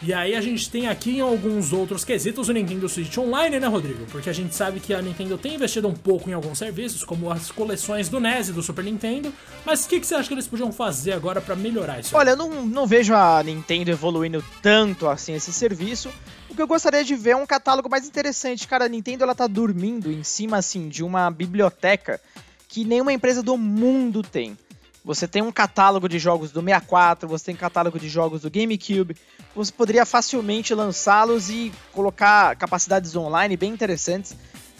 E 0.00 0.14
aí 0.14 0.36
a 0.36 0.40
gente 0.40 0.70
tem 0.70 0.86
aqui 0.86 1.16
em 1.16 1.20
alguns 1.20 1.72
outros 1.72 2.04
quesitos 2.04 2.48
o 2.48 2.52
Nintendo 2.52 2.88
Switch 2.88 3.18
Online, 3.18 3.58
né, 3.58 3.66
Rodrigo? 3.66 4.06
Porque 4.06 4.30
a 4.30 4.32
gente 4.32 4.54
sabe 4.54 4.78
que 4.78 4.94
a 4.94 5.02
Nintendo 5.02 5.36
tem 5.36 5.56
investido 5.56 5.88
um 5.88 5.94
pouco 5.94 6.30
em 6.30 6.32
alguns 6.32 6.56
serviços, 6.58 7.02
como 7.02 7.32
as 7.32 7.50
coleções 7.50 8.08
do 8.08 8.20
NES 8.20 8.50
e 8.50 8.52
do 8.52 8.62
Super 8.62 8.84
Nintendo. 8.84 9.32
Mas 9.66 9.84
o 9.84 9.88
que, 9.88 9.98
que 9.98 10.06
você 10.06 10.14
acha 10.14 10.28
que 10.28 10.34
eles 10.34 10.46
podiam 10.46 10.70
fazer 10.70 11.12
agora 11.12 11.40
para 11.40 11.56
melhorar 11.56 11.98
isso? 11.98 12.16
Olha, 12.16 12.30
eu 12.30 12.36
não, 12.36 12.64
não 12.64 12.86
vejo 12.86 13.12
a 13.12 13.42
Nintendo 13.42 13.90
evoluindo 13.90 14.42
tanto 14.62 15.08
assim 15.08 15.34
esse 15.34 15.52
serviço. 15.52 16.10
O 16.48 16.54
que 16.54 16.62
eu 16.62 16.68
gostaria 16.68 17.02
de 17.02 17.16
ver 17.16 17.30
é 17.30 17.36
um 17.36 17.46
catálogo 17.46 17.90
mais 17.90 18.06
interessante. 18.06 18.68
Cara, 18.68 18.84
a 18.84 18.88
Nintendo 18.88 19.24
ela 19.24 19.34
tá 19.34 19.48
dormindo 19.48 20.12
em 20.12 20.22
cima 20.22 20.58
assim 20.58 20.88
de 20.88 21.02
uma 21.02 21.28
biblioteca 21.28 22.20
que 22.68 22.84
nenhuma 22.84 23.12
empresa 23.12 23.42
do 23.42 23.56
mundo 23.56 24.22
tem. 24.22 24.56
Você 25.04 25.26
tem 25.26 25.42
um 25.42 25.52
catálogo 25.52 26.08
de 26.08 26.18
jogos 26.18 26.50
do 26.50 26.60
64, 26.60 27.28
você 27.28 27.46
tem 27.46 27.54
um 27.54 27.58
catálogo 27.58 27.98
de 27.98 28.08
jogos 28.08 28.42
do 28.42 28.50
GameCube. 28.50 29.16
Você 29.54 29.72
poderia 29.72 30.04
facilmente 30.04 30.74
lançá-los 30.74 31.48
e 31.48 31.72
colocar 31.92 32.54
capacidades 32.56 33.14
online 33.16 33.56
bem 33.56 33.72
interessantes. 33.72 34.36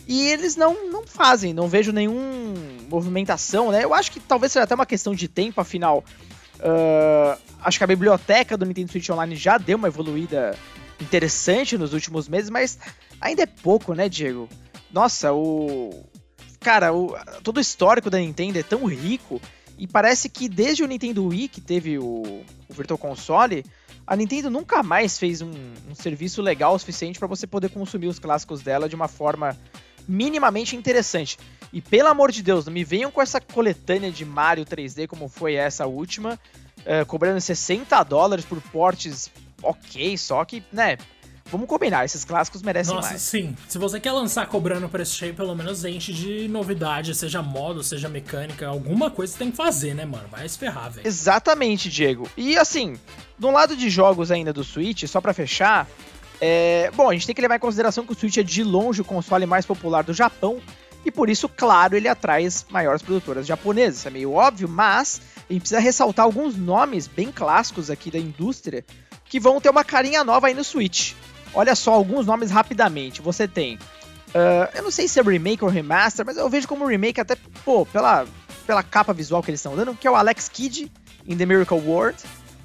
E 0.07 0.27
eles 0.27 0.57
não, 0.57 0.91
não 0.91 1.07
fazem, 1.07 1.53
não 1.53 1.69
vejo 1.69 1.93
nenhuma 1.93 2.55
movimentação, 2.89 3.71
né? 3.71 3.85
Eu 3.85 3.93
acho 3.93 4.11
que 4.11 4.21
talvez 4.21 4.53
seja 4.53 4.65
até 4.65 4.75
uma 4.75 4.87
questão 4.87 5.15
de 5.15 5.29
tempo, 5.29 5.61
afinal. 5.61 6.03
Uh, 6.59 7.39
acho 7.63 7.79
que 7.79 7.85
a 7.85 7.87
biblioteca 7.87 8.57
do 8.57 8.65
Nintendo 8.65 8.91
Switch 8.91 9.09
Online 9.11 9.37
já 9.37 9.59
deu 9.59 9.77
uma 9.77 9.89
evoluída 9.89 10.57
interessante 11.01 11.79
nos 11.79 11.93
últimos 11.93 12.29
meses, 12.29 12.51
mas 12.51 12.79
ainda 13.21 13.43
é 13.43 13.47
pouco, 13.47 13.95
né, 13.95 14.09
Diego? 14.09 14.49
Nossa, 14.91 15.33
o. 15.33 16.05
Cara, 16.59 16.93
o, 16.93 17.15
todo 17.45 17.59
o 17.59 17.61
histórico 17.61 18.11
da 18.11 18.19
Nintendo 18.19 18.59
é 18.59 18.63
tão 18.63 18.85
rico 18.85 19.41
e 19.79 19.87
parece 19.87 20.29
que 20.29 20.49
desde 20.49 20.83
o 20.83 20.87
Nintendo 20.87 21.27
Wii, 21.27 21.49
que 21.49 21.61
teve 21.61 21.99
o, 21.99 22.23
o 22.69 22.75
Virtual 22.75 22.99
Console, 22.99 23.65
a 24.07 24.17
Nintendo 24.17 24.51
nunca 24.51 24.83
mais 24.83 25.19
fez 25.19 25.41
um, 25.41 25.53
um 25.89 25.95
serviço 25.95 26.43
legal 26.43 26.75
o 26.75 26.79
suficiente 26.79 27.19
para 27.19 27.29
você 27.29 27.47
poder 27.47 27.71
consumir 27.71 28.09
os 28.09 28.19
clássicos 28.19 28.63
dela 28.63 28.89
de 28.89 28.97
uma 28.97 29.07
forma 29.07 29.57
minimamente 30.09 30.75
interessante. 30.75 31.39
E 31.73 31.81
pelo 31.81 32.09
amor 32.09 32.33
de 32.33 32.43
Deus, 32.43 32.65
não 32.65 32.73
me 32.73 32.83
venham 32.83 33.11
com 33.11 33.21
essa 33.21 33.41
coletânea 33.41 34.11
de 34.11 34.25
Mario 34.25 34.65
3D 34.65 35.07
como 35.07 35.29
foi 35.29 35.55
essa 35.55 35.87
última, 35.87 36.41
uh, 36.79 37.07
cobrando 37.07 37.41
60 37.41 38.03
dólares 38.05 38.45
por 38.45 38.61
portes 38.63 39.31
ok, 39.63 40.17
só 40.17 40.45
que, 40.45 40.63
né, 40.73 40.97
Vamos 41.51 41.67
combinar, 41.67 42.05
esses 42.05 42.25
clássicos 42.25 42.63
merecem 42.63 42.95
Nossa, 42.95 43.11
mais. 43.11 43.23
sim. 43.23 43.57
Se 43.69 43.79
você 43.79 43.99
quer 43.99 44.13
lançar 44.13 44.47
cobrando 44.47 44.89
preço 44.89 45.17
cheio, 45.17 45.35
pelo 45.35 45.55
menos 45.55 45.85
enche 45.85 46.13
de 46.13 46.47
novidade, 46.49 47.15
seja 47.15 47.43
modo, 47.43 47.83
seja 47.83 48.09
mecânica, 48.09 48.67
alguma 48.67 49.11
coisa 49.11 49.33
você 49.33 49.39
tem 49.39 49.51
que 49.51 49.57
fazer, 49.57 49.95
né, 49.95 50.05
mano? 50.05 50.29
Vai 50.31 50.49
se 50.49 50.59
ferrar, 50.59 50.91
velho. 50.91 51.07
Exatamente, 51.07 51.89
Diego. 51.89 52.29
E 52.37 52.59
assim, 52.59 52.97
do 53.39 53.51
lado 53.51 53.77
de 53.77 53.89
jogos 53.89 54.31
ainda 54.31 54.53
do 54.53 54.63
Switch, 54.63 55.05
só 55.07 55.21
para 55.21 55.33
fechar, 55.33 55.89
é... 56.41 56.91
bom, 56.95 57.09
a 57.09 57.15
gente 57.15 57.27
tem 57.27 57.35
que 57.35 57.41
levar 57.41 57.57
em 57.57 57.61
consideração 57.61 58.05
que 58.05 58.13
o 58.13 58.15
Switch 58.15 58.37
é 58.37 58.43
de 58.43 58.63
longe 58.63 59.01
o 59.01 59.05
console 59.05 59.47
mais 59.47 59.65
popular 59.65 60.05
do 60.05 60.13
Japão, 60.13 60.61
e 61.05 61.11
por 61.11 61.31
isso, 61.31 61.49
claro, 61.49 61.97
ele 61.97 62.09
atrai 62.09 62.45
as 62.45 62.67
maiores 62.69 63.01
produtoras 63.01 63.47
japonesas. 63.47 64.05
É 64.05 64.11
meio 64.11 64.33
óbvio, 64.33 64.69
mas 64.69 65.23
a 65.49 65.53
gente 65.53 65.63
precisa 65.63 65.81
ressaltar 65.81 66.27
alguns 66.27 66.57
nomes 66.57 67.07
bem 67.07 67.33
clássicos 67.33 67.91
aqui 67.91 68.11
da 68.11 68.19
indústria 68.19 68.85
que 69.25 69.39
vão 69.39 69.61
ter 69.61 69.71
uma 69.71 69.85
carinha 69.85 70.25
nova 70.25 70.49
aí 70.49 70.55
no 70.55 70.65
Switch. 70.65 71.15
Olha 71.55 71.75
só 71.75 71.93
alguns 71.93 72.27
nomes 72.27 72.51
rapidamente. 72.51 73.23
Você 73.23 73.47
tem. 73.49 73.79
Uh, 74.29 74.69
eu 74.75 74.83
não 74.83 74.91
sei 74.91 75.09
se 75.09 75.19
é 75.19 75.23
remake 75.23 75.65
ou 75.65 75.71
remaster, 75.71 76.25
mas 76.25 76.37
eu 76.37 76.49
vejo 76.51 76.69
como 76.69 76.87
remake 76.87 77.21
até, 77.21 77.37
pô, 77.65 77.87
pela, 77.87 78.27
pela 78.67 78.83
capa 78.83 79.13
visual 79.13 79.43
que 79.43 79.51
eles 79.51 79.61
estão 79.61 79.75
dando, 79.75 79.95
que 79.95 80.07
é 80.07 80.11
o 80.11 80.17
Alex 80.17 80.49
Kidd 80.49 80.93
em 81.27 81.37
The 81.37 81.47
Miracle 81.47 81.79
World, 81.79 82.19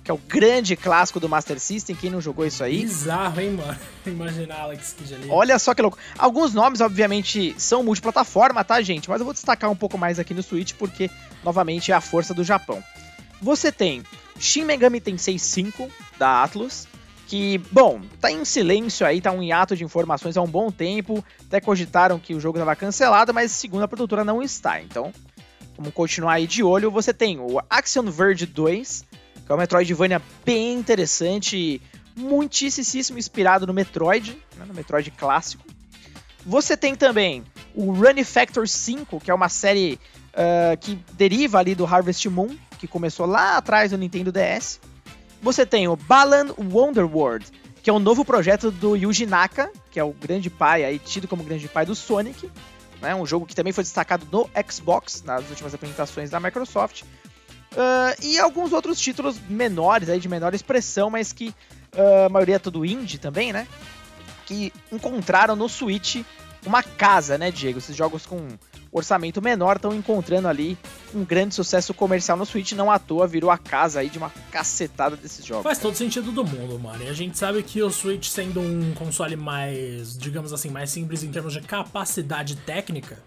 que 0.03 0.11
é 0.11 0.13
o 0.13 0.17
grande 0.17 0.75
clássico 0.75 1.19
do 1.19 1.29
Master 1.29 1.57
System. 1.59 1.95
Quem 1.95 2.09
não 2.09 2.19
jogou 2.19 2.45
isso 2.45 2.63
aí? 2.63 2.81
Bizarro, 2.81 3.39
hein, 3.39 3.51
mano? 3.51 3.77
Imaginar 4.05 4.59
Alex 4.59 4.93
Kidd 4.97 5.15
ali. 5.15 5.27
Olha 5.29 5.57
só 5.57 5.73
que 5.73 5.81
louco. 5.81 5.97
Alguns 6.17 6.53
nomes, 6.53 6.81
obviamente, 6.81 7.55
são 7.57 7.81
multiplataforma, 7.81 8.63
tá, 8.63 8.81
gente? 8.81 9.09
Mas 9.09 9.21
eu 9.21 9.25
vou 9.25 9.33
destacar 9.33 9.71
um 9.71 9.75
pouco 9.75 9.97
mais 9.97 10.19
aqui 10.19 10.33
no 10.33 10.43
Switch, 10.43 10.73
porque, 10.73 11.09
novamente, 11.43 11.91
é 11.91 11.95
a 11.95 12.01
força 12.01 12.33
do 12.33 12.43
Japão. 12.43 12.83
Você 13.41 13.71
tem 13.71 14.03
Shin 14.37 14.65
Megami 14.65 14.99
Tensei 14.99 15.39
5, 15.39 15.89
da 16.17 16.43
Atlus 16.43 16.87
que, 17.27 17.57
bom, 17.71 18.01
tá 18.19 18.31
em 18.31 18.43
silêncio 18.45 19.05
aí, 19.05 19.21
tá 19.21 19.31
um 19.31 19.41
hiato 19.41 19.75
de 19.75 19.83
informações 19.83 20.37
há 20.37 20.41
um 20.41 20.47
bom 20.47 20.69
tempo. 20.69 21.23
Até 21.47 21.61
cogitaram 21.61 22.19
que 22.19 22.33
o 22.33 22.39
jogo 22.39 22.57
estava 22.57 22.75
cancelado, 22.75 23.33
mas 23.33 23.51
segundo 23.51 23.83
a 23.83 23.87
produtora 23.87 24.23
não 24.23 24.41
está. 24.41 24.81
Então, 24.81 25.11
vamos 25.77 25.93
continuar 25.93 26.33
aí 26.33 26.47
de 26.47 26.63
olho. 26.63 26.91
Você 26.91 27.13
tem 27.13 27.39
o 27.39 27.59
Action 27.69 28.09
Verge 28.11 28.45
2, 28.45 29.05
que 29.45 29.51
é 29.51 29.55
um 29.55 29.57
Metroidvania 29.57 30.21
bem 30.45 30.73
interessante, 30.73 31.81
muitíssimo 32.15 33.17
inspirado 33.17 33.65
no 33.65 33.73
Metroid, 33.73 34.37
né, 34.57 34.65
no 34.65 34.73
Metroid 34.73 35.09
clássico. 35.11 35.63
Você 36.45 36.75
tem 36.75 36.93
também 36.93 37.43
o 37.73 37.91
Run 37.91 38.23
Factor 38.25 38.67
5, 38.67 39.19
que 39.21 39.31
é 39.31 39.33
uma 39.33 39.49
série 39.49 39.97
uh, 40.33 40.77
que 40.79 40.99
deriva 41.13 41.59
ali 41.59 41.73
do 41.73 41.85
Harvest 41.85 42.27
Moon, 42.29 42.49
que 42.77 42.87
começou 42.87 43.25
lá 43.25 43.57
atrás 43.57 43.91
no 43.91 43.97
Nintendo 43.97 44.31
DS. 44.31 44.79
Você 45.43 45.65
tem 45.65 45.89
o 45.89 45.97
Balan 45.97 46.53
Wonderworld, 46.57 47.45
que 47.83 47.89
é 47.89 47.93
um 47.93 47.99
novo 47.99 48.23
projeto 48.23 48.71
do 48.71 48.95
Yuji 48.95 49.25
Naka, 49.25 49.69
que 49.91 49.99
é 49.99 50.03
o 50.03 50.13
grande 50.13 50.49
pai, 50.49 50.85
aí 50.85 50.97
tido 50.97 51.27
como 51.27 51.43
grande 51.43 51.67
pai 51.67 51.85
do 51.85 51.93
Sonic, 51.93 52.49
né? 53.01 53.13
Um 53.13 53.25
jogo 53.25 53.45
que 53.45 53.53
também 53.53 53.73
foi 53.73 53.83
destacado 53.83 54.25
no 54.31 54.49
Xbox 54.71 55.21
nas 55.21 55.49
últimas 55.49 55.73
apresentações 55.73 56.29
da 56.29 56.39
Microsoft. 56.39 57.01
Uh, 57.73 58.15
e 58.23 58.39
alguns 58.39 58.71
outros 58.71 58.97
títulos 58.97 59.37
menores, 59.49 60.07
aí 60.07 60.17
de 60.17 60.29
menor 60.29 60.53
expressão, 60.53 61.09
mas 61.09 61.33
que 61.33 61.49
uh, 61.93 62.27
a 62.27 62.29
maioria 62.29 62.55
é 62.55 62.59
tudo 62.59 62.85
indie 62.85 63.17
também, 63.17 63.51
né? 63.51 63.67
Que 64.45 64.71
encontraram 64.93 65.57
no 65.57 65.67
Switch 65.67 66.23
uma 66.65 66.81
casa, 66.81 67.37
né, 67.37 67.51
Diego? 67.51 67.79
Esses 67.79 67.97
jogos 67.97 68.25
com 68.25 68.47
orçamento 68.93 69.41
menor 69.41 69.77
estão 69.77 69.93
encontrando 69.93 70.47
ali 70.47 70.77
um 71.13 71.25
grande 71.25 71.55
sucesso 71.55 71.93
comercial 71.93 72.37
no 72.37 72.45
Switch, 72.45 72.73
não 72.73 72.91
à 72.91 72.99
toa 72.99 73.27
virou 73.27 73.49
a 73.49 73.57
casa 73.57 73.99
aí 73.99 74.09
de 74.09 74.17
uma 74.17 74.31
cacetada 74.51 75.15
desses 75.15 75.45
jogos. 75.45 75.63
Faz 75.63 75.79
todo 75.79 75.95
sentido 75.95 76.31
do 76.31 76.45
mundo, 76.45 76.79
mano. 76.79 77.03
E 77.03 77.09
a 77.09 77.13
gente 77.13 77.37
sabe 77.37 77.63
que 77.63 77.81
o 77.81 77.89
Switch 77.89 78.27
sendo 78.27 78.61
um 78.61 78.93
console 78.93 79.35
mais, 79.35 80.17
digamos 80.17 80.53
assim, 80.53 80.69
mais 80.69 80.91
simples 80.91 81.23
em 81.23 81.31
termos 81.31 81.53
de 81.53 81.61
capacidade 81.61 82.55
técnica, 82.57 83.17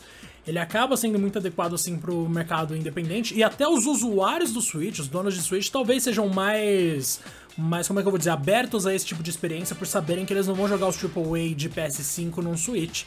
ele 0.47 0.59
acaba 0.59 0.97
sendo 0.97 1.19
muito 1.19 1.39
adequado 1.39 1.75
assim 1.75 1.99
pro 1.99 2.29
mercado 2.29 2.77
independente 2.77 3.35
e 3.35 3.43
até 3.43 3.67
os 3.67 3.85
usuários 3.85 4.53
do 4.53 4.61
Switch, 4.61 5.01
os 5.01 5.09
donos 5.09 5.35
de 5.35 5.43
Switch, 5.43 5.69
talvez 5.71 6.05
sejam 6.05 6.29
mais 6.29 7.21
mais 7.59 7.89
como 7.89 7.99
é 7.99 8.03
que 8.03 8.07
eu 8.07 8.13
vou 8.13 8.19
dizer, 8.19 8.31
abertos 8.31 8.87
a 8.87 8.95
esse 8.95 9.07
tipo 9.07 9.23
de 9.23 9.31
experiência 9.31 9.75
por 9.75 9.87
saberem 9.87 10.25
que 10.25 10.33
eles 10.33 10.47
não 10.47 10.55
vão 10.55 10.69
jogar 10.69 10.89
os 10.89 11.03
AAA 11.03 11.55
de 11.57 11.71
PS5 11.71 12.37
num 12.37 12.57
Switch. 12.57 13.05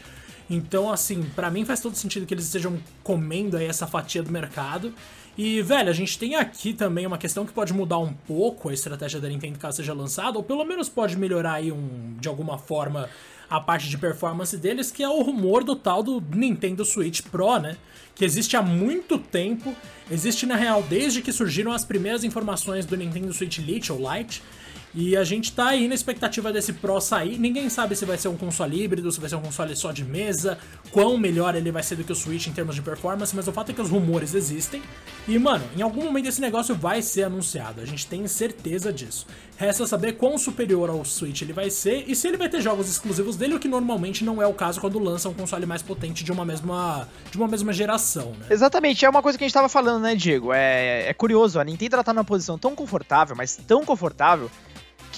Então, 0.49 0.91
assim, 0.91 1.23
para 1.35 1.51
mim 1.51 1.63
faz 1.63 1.79
todo 1.79 1.95
sentido 1.95 2.25
que 2.25 2.33
eles 2.33 2.45
estejam 2.45 2.79
comendo 3.03 3.55
aí 3.55 3.65
essa 3.65 3.85
fatia 3.85 4.23
do 4.23 4.31
mercado. 4.31 4.93
E, 5.37 5.61
velho, 5.61 5.89
a 5.89 5.93
gente 5.93 6.17
tem 6.17 6.35
aqui 6.35 6.73
também 6.73 7.05
uma 7.05 7.17
questão 7.17 7.45
que 7.45 7.53
pode 7.53 7.71
mudar 7.73 7.99
um 7.99 8.11
pouco 8.11 8.69
a 8.69 8.73
estratégia 8.73 9.21
da 9.21 9.29
Nintendo 9.29 9.57
caso 9.57 9.77
seja 9.77 9.93
lançada, 9.93 10.37
ou 10.37 10.43
pelo 10.43 10.65
menos 10.65 10.89
pode 10.89 11.17
melhorar 11.17 11.53
aí 11.53 11.71
um, 11.71 12.17
de 12.19 12.27
alguma 12.27 12.57
forma 12.57 13.09
a 13.49 13.59
parte 13.59 13.89
de 13.89 13.97
performance 13.97 14.55
deles, 14.57 14.91
que 14.91 15.01
é 15.01 15.09
o 15.09 15.21
rumor 15.21 15.63
do 15.63 15.75
tal 15.75 16.03
do 16.03 16.21
Nintendo 16.21 16.83
Switch 16.83 17.21
Pro, 17.21 17.57
né? 17.57 17.77
Que 18.13 18.25
existe 18.25 18.57
há 18.57 18.61
muito 18.61 19.17
tempo, 19.17 19.73
existe 20.11 20.45
na 20.45 20.55
real 20.55 20.83
desde 20.83 21.21
que 21.21 21.31
surgiram 21.31 21.71
as 21.71 21.85
primeiras 21.85 22.23
informações 22.23 22.85
do 22.85 22.97
Nintendo 22.97 23.33
Switch 23.33 23.59
Lite 23.59 23.91
ou 23.91 23.99
Lite. 23.99 24.43
E 24.93 25.15
a 25.15 25.23
gente 25.23 25.51
tá 25.53 25.67
aí 25.67 25.87
na 25.87 25.93
expectativa 25.93 26.51
desse 26.51 26.73
Pro 26.73 26.99
sair. 26.99 27.37
Ninguém 27.37 27.69
sabe 27.69 27.95
se 27.95 28.05
vai 28.05 28.17
ser 28.17 28.27
um 28.27 28.35
console 28.35 28.83
híbrido, 28.83 29.11
se 29.11 29.19
vai 29.19 29.29
ser 29.29 29.35
um 29.35 29.41
console 29.41 29.75
só 29.75 29.91
de 29.91 30.03
mesa, 30.03 30.57
quão 30.91 31.17
melhor 31.17 31.55
ele 31.55 31.71
vai 31.71 31.83
ser 31.83 31.95
do 31.95 32.03
que 32.03 32.11
o 32.11 32.15
Switch 32.15 32.47
em 32.47 32.53
termos 32.53 32.75
de 32.75 32.81
performance, 32.81 33.35
mas 33.35 33.47
o 33.47 33.51
fato 33.51 33.71
é 33.71 33.73
que 33.73 33.81
os 33.81 33.89
rumores 33.89 34.33
existem. 34.33 34.81
E, 35.27 35.37
mano, 35.37 35.63
em 35.77 35.81
algum 35.81 36.03
momento 36.03 36.27
esse 36.27 36.41
negócio 36.41 36.73
vai 36.73 37.01
ser 37.01 37.23
anunciado, 37.23 37.81
a 37.81 37.85
gente 37.85 38.07
tem 38.07 38.25
certeza 38.27 38.91
disso. 38.91 39.27
Resta 39.57 39.85
saber 39.85 40.13
quão 40.13 40.37
superior 40.37 40.89
ao 40.89 41.03
Switch 41.05 41.41
ele 41.41 41.53
vai 41.53 41.69
ser 41.69 42.05
e 42.07 42.15
se 42.15 42.27
ele 42.27 42.37
vai 42.37 42.49
ter 42.49 42.61
jogos 42.61 42.89
exclusivos 42.89 43.35
dele, 43.35 43.55
o 43.55 43.59
que 43.59 43.67
normalmente 43.67 44.23
não 44.23 44.41
é 44.41 44.47
o 44.47 44.53
caso 44.53 44.79
quando 44.81 44.97
lança 44.97 45.29
um 45.29 45.33
console 45.33 45.65
mais 45.65 45.81
potente 45.81 46.23
de 46.23 46.31
uma 46.31 46.45
mesma, 46.45 47.07
de 47.29 47.37
uma 47.37 47.47
mesma 47.47 47.71
geração, 47.73 48.31
né? 48.39 48.47
Exatamente, 48.49 49.05
é 49.05 49.09
uma 49.09 49.21
coisa 49.21 49.37
que 49.37 49.43
a 49.43 49.47
gente 49.47 49.53
tava 49.53 49.69
falando, 49.69 50.01
né, 50.01 50.15
Diego? 50.15 50.51
É, 50.53 51.09
é 51.09 51.13
curioso, 51.13 51.59
a 51.59 51.63
Nintendo 51.63 52.03
tá 52.03 52.13
numa 52.13 52.23
posição 52.23 52.57
tão 52.57 52.73
confortável, 52.73 53.35
mas 53.35 53.55
tão 53.55 53.85
confortável 53.85 54.49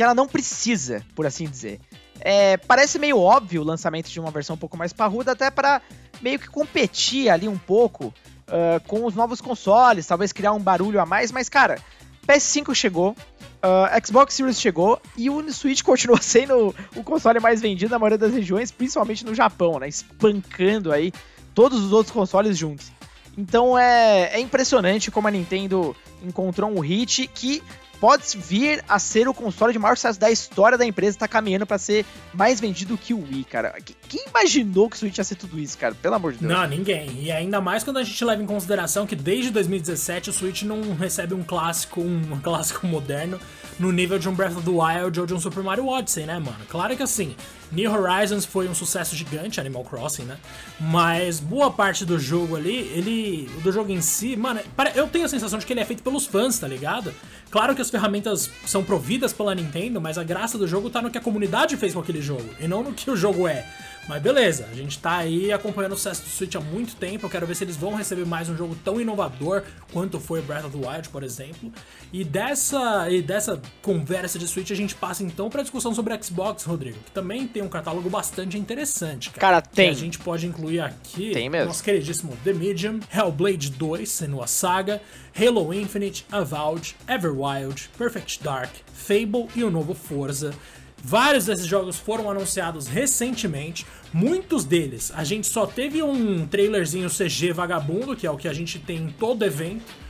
que 0.01 0.03
ela 0.03 0.15
não 0.15 0.27
precisa, 0.27 1.05
por 1.15 1.27
assim 1.27 1.45
dizer, 1.45 1.79
É, 2.23 2.57
parece 2.57 2.99
meio 2.99 3.19
óbvio 3.19 3.61
o 3.61 3.65
lançamento 3.65 4.09
de 4.09 4.19
uma 4.19 4.31
versão 4.31 4.55
um 4.55 4.59
pouco 4.59 4.77
mais 4.77 4.91
parruda, 4.93 5.31
até 5.31 5.49
para 5.49 5.81
meio 6.21 6.39
que 6.39 6.47
competir 6.47 7.29
ali 7.29 7.47
um 7.47 7.57
pouco 7.57 8.07
uh, 8.07 8.79
com 8.87 9.05
os 9.05 9.15
novos 9.15 9.41
consoles, 9.41 10.05
talvez 10.05 10.31
criar 10.31 10.53
um 10.53 10.59
barulho 10.59 10.99
a 10.99 11.05
mais, 11.05 11.31
mas 11.31 11.49
cara, 11.49 11.79
PS5 12.27 12.75
chegou, 12.75 13.11
uh, 13.11 14.05
Xbox 14.05 14.35
Series 14.35 14.59
chegou 14.59 14.99
e 15.17 15.29
o 15.29 15.51
Switch 15.51 15.81
continua 15.83 16.17
sendo 16.21 16.75
o 16.95 17.03
console 17.03 17.39
mais 17.39 17.59
vendido 17.61 17.91
na 17.91 17.99
maioria 17.99 18.19
das 18.19 18.33
regiões, 18.33 18.71
principalmente 18.71 19.25
no 19.25 19.33
Japão, 19.33 19.79
né? 19.79 19.87
Espancando 19.87 20.91
aí 20.91 21.11
todos 21.55 21.83
os 21.83 21.91
outros 21.91 22.13
consoles 22.13 22.57
juntos. 22.57 22.91
Então 23.35 23.77
é, 23.77 24.31
é 24.33 24.39
impressionante 24.39 25.09
como 25.09 25.27
a 25.27 25.31
Nintendo 25.31 25.95
encontrou 26.23 26.69
um 26.69 26.79
hit 26.79 27.27
que 27.27 27.63
pode 28.01 28.35
vir 28.35 28.83
a 28.89 28.97
ser 28.97 29.27
o 29.27 29.33
console 29.33 29.71
de 29.71 29.77
maior 29.77 29.95
sucesso 29.95 30.19
da 30.19 30.31
história 30.31 30.75
da 30.75 30.83
empresa, 30.83 31.19
tá 31.19 31.27
caminhando 31.27 31.67
para 31.67 31.77
ser 31.77 32.03
mais 32.33 32.59
vendido 32.59 32.97
que 32.97 33.13
o 33.13 33.21
Wii, 33.21 33.43
cara. 33.43 33.75
Quem 34.09 34.25
imaginou 34.27 34.89
que 34.89 34.95
o 34.95 34.99
Switch 34.99 35.19
ia 35.19 35.23
ser 35.23 35.35
tudo 35.35 35.59
isso, 35.59 35.77
cara? 35.77 35.93
Pelo 35.93 36.15
amor 36.15 36.33
de 36.33 36.39
Deus. 36.39 36.51
Não, 36.51 36.67
ninguém. 36.67 37.21
E 37.21 37.31
ainda 37.31 37.61
mais 37.61 37.83
quando 37.83 37.97
a 37.97 38.03
gente 38.03 38.25
leva 38.25 38.41
em 38.41 38.45
consideração 38.47 39.05
que 39.05 39.15
desde 39.15 39.51
2017 39.51 40.31
o 40.31 40.33
Switch 40.33 40.63
não 40.63 40.95
recebe 40.95 41.35
um 41.35 41.43
clássico, 41.43 42.01
um 42.01 42.37
clássico 42.41 42.87
moderno 42.87 43.39
no 43.79 43.91
nível 43.91 44.17
de 44.17 44.27
um 44.27 44.33
Breath 44.33 44.57
of 44.57 44.63
the 44.63 44.71
Wild 44.71 45.19
ou 45.19 45.25
de 45.27 45.33
um 45.35 45.39
Super 45.39 45.63
Mario 45.63 45.87
Odyssey, 45.87 46.25
né, 46.25 46.39
mano? 46.39 46.57
Claro 46.67 46.97
que 46.97 47.03
assim, 47.03 47.35
New 47.71 47.89
Horizons 47.89 48.45
foi 48.45 48.67
um 48.67 48.75
sucesso 48.75 49.15
gigante, 49.15 49.59
Animal 49.59 49.83
Crossing, 49.83 50.23
né? 50.23 50.37
Mas 50.79 51.39
boa 51.39 51.71
parte 51.71 52.05
do 52.05 52.19
jogo 52.19 52.55
ali, 52.55 52.79
ele. 52.93 53.49
Do 53.63 53.71
jogo 53.71 53.91
em 53.91 54.01
si, 54.01 54.35
mano, 54.35 54.59
eu 54.93 55.07
tenho 55.07 55.25
a 55.25 55.29
sensação 55.29 55.57
de 55.57 55.65
que 55.65 55.71
ele 55.71 55.79
é 55.79 55.85
feito 55.85 56.03
pelos 56.03 56.25
fãs, 56.25 56.59
tá 56.59 56.67
ligado? 56.67 57.13
Claro 57.49 57.73
que 57.73 57.81
ferramentas 57.91 58.49
são 58.65 58.84
providas 58.84 59.34
pela 59.34 59.54
Nintendo, 59.54 60.01
mas 60.01 60.17
a 60.17 60.23
graça 60.23 60.58
do 60.58 60.67
jogo 60.67 60.89
tá 60.89 61.01
no 61.01 61.12
que 61.12 61.17
a 61.17 61.21
comunidade 61.21 61.77
fez 61.77 61.93
com 61.93 61.99
aquele 61.99 62.21
jogo, 62.21 62.49
e 62.60 62.67
não 62.67 62.84
no 62.84 62.93
que 62.93 63.12
o 63.12 63.15
jogo 63.15 63.47
é. 63.47 63.65
Mas 64.12 64.21
beleza, 64.21 64.67
a 64.69 64.76
gente 64.76 65.00
tá 65.00 65.19
aí 65.19 65.54
acompanhando 65.54 65.93
o 65.93 65.95
sucesso 65.95 66.24
do 66.24 66.28
Switch 66.28 66.54
há 66.56 66.60
muito 66.60 66.97
tempo. 66.97 67.26
Eu 67.26 67.30
quero 67.30 67.47
ver 67.47 67.56
se 67.56 67.63
eles 67.63 67.78
vão 67.78 67.95
receber 67.95 68.26
mais 68.26 68.50
um 68.50 68.58
jogo 68.58 68.76
tão 68.84 69.00
inovador 69.00 69.63
quanto 69.93 70.19
foi 70.19 70.41
Breath 70.41 70.65
of 70.65 70.78
the 70.78 70.86
Wild, 70.86 71.08
por 71.08 71.24
exemplo. 71.24 71.71
E 72.12 72.26
dessa, 72.26 73.10
e 73.10 73.21
dessa 73.21 73.62
conversa 73.82 74.38
de 74.38 74.50
Switch 74.50 74.69
a 74.69 74.76
gente 74.76 74.95
passa 74.95 75.24
então 75.24 75.50
pra 75.50 75.62
discussão 75.62 75.95
sobre 75.95 76.21
Xbox, 76.21 76.65
Rodrigo, 76.65 76.97
que 77.06 77.12
também 77.12 77.47
tem 77.47 77.63
um 77.63 77.69
catálogo 77.69 78.10
bastante 78.10 78.58
interessante, 78.58 79.30
cara. 79.30 79.39
Cara, 79.39 79.62
tem. 79.62 79.91
Que 79.91 79.91
a 79.95 79.97
gente 79.97 80.19
pode 80.19 80.45
incluir 80.45 80.82
aqui 80.82 81.32
tem 81.32 81.50
mesmo. 81.50 81.67
nosso 81.67 81.82
queridíssimo 81.82 82.38
The 82.43 82.52
Medium, 82.52 83.00
Hellblade 83.15 83.69
2, 83.69 84.10
sendo 84.10 84.43
a 84.43 84.47
saga, 84.47 85.02
Halo 85.34 85.74
Infinite, 85.74 86.26
Avowed, 86.30 86.97
Everwild, 87.08 87.89
Perfect 87.97 88.43
Dark, 88.43 88.71
Fable 88.93 89.47
e 89.56 89.63
o 89.63 89.71
novo 89.71 89.93
Forza. 89.93 90.54
Vários 91.03 91.45
desses 91.45 91.65
jogos 91.65 91.97
foram 91.97 92.29
anunciados 92.29 92.87
recentemente, 92.87 93.85
muitos 94.13 94.63
deles 94.63 95.11
a 95.15 95.23
gente 95.23 95.47
só 95.47 95.65
teve 95.65 96.03
um 96.03 96.45
trailerzinho 96.45 97.09
CG 97.09 97.51
vagabundo, 97.53 98.15
que 98.15 98.27
é 98.27 98.31
o 98.31 98.37
que 98.37 98.47
a 98.47 98.53
gente 98.53 98.77
tem 98.77 98.97
em 98.97 99.09
todo 99.09 99.43
evento. 99.43 100.01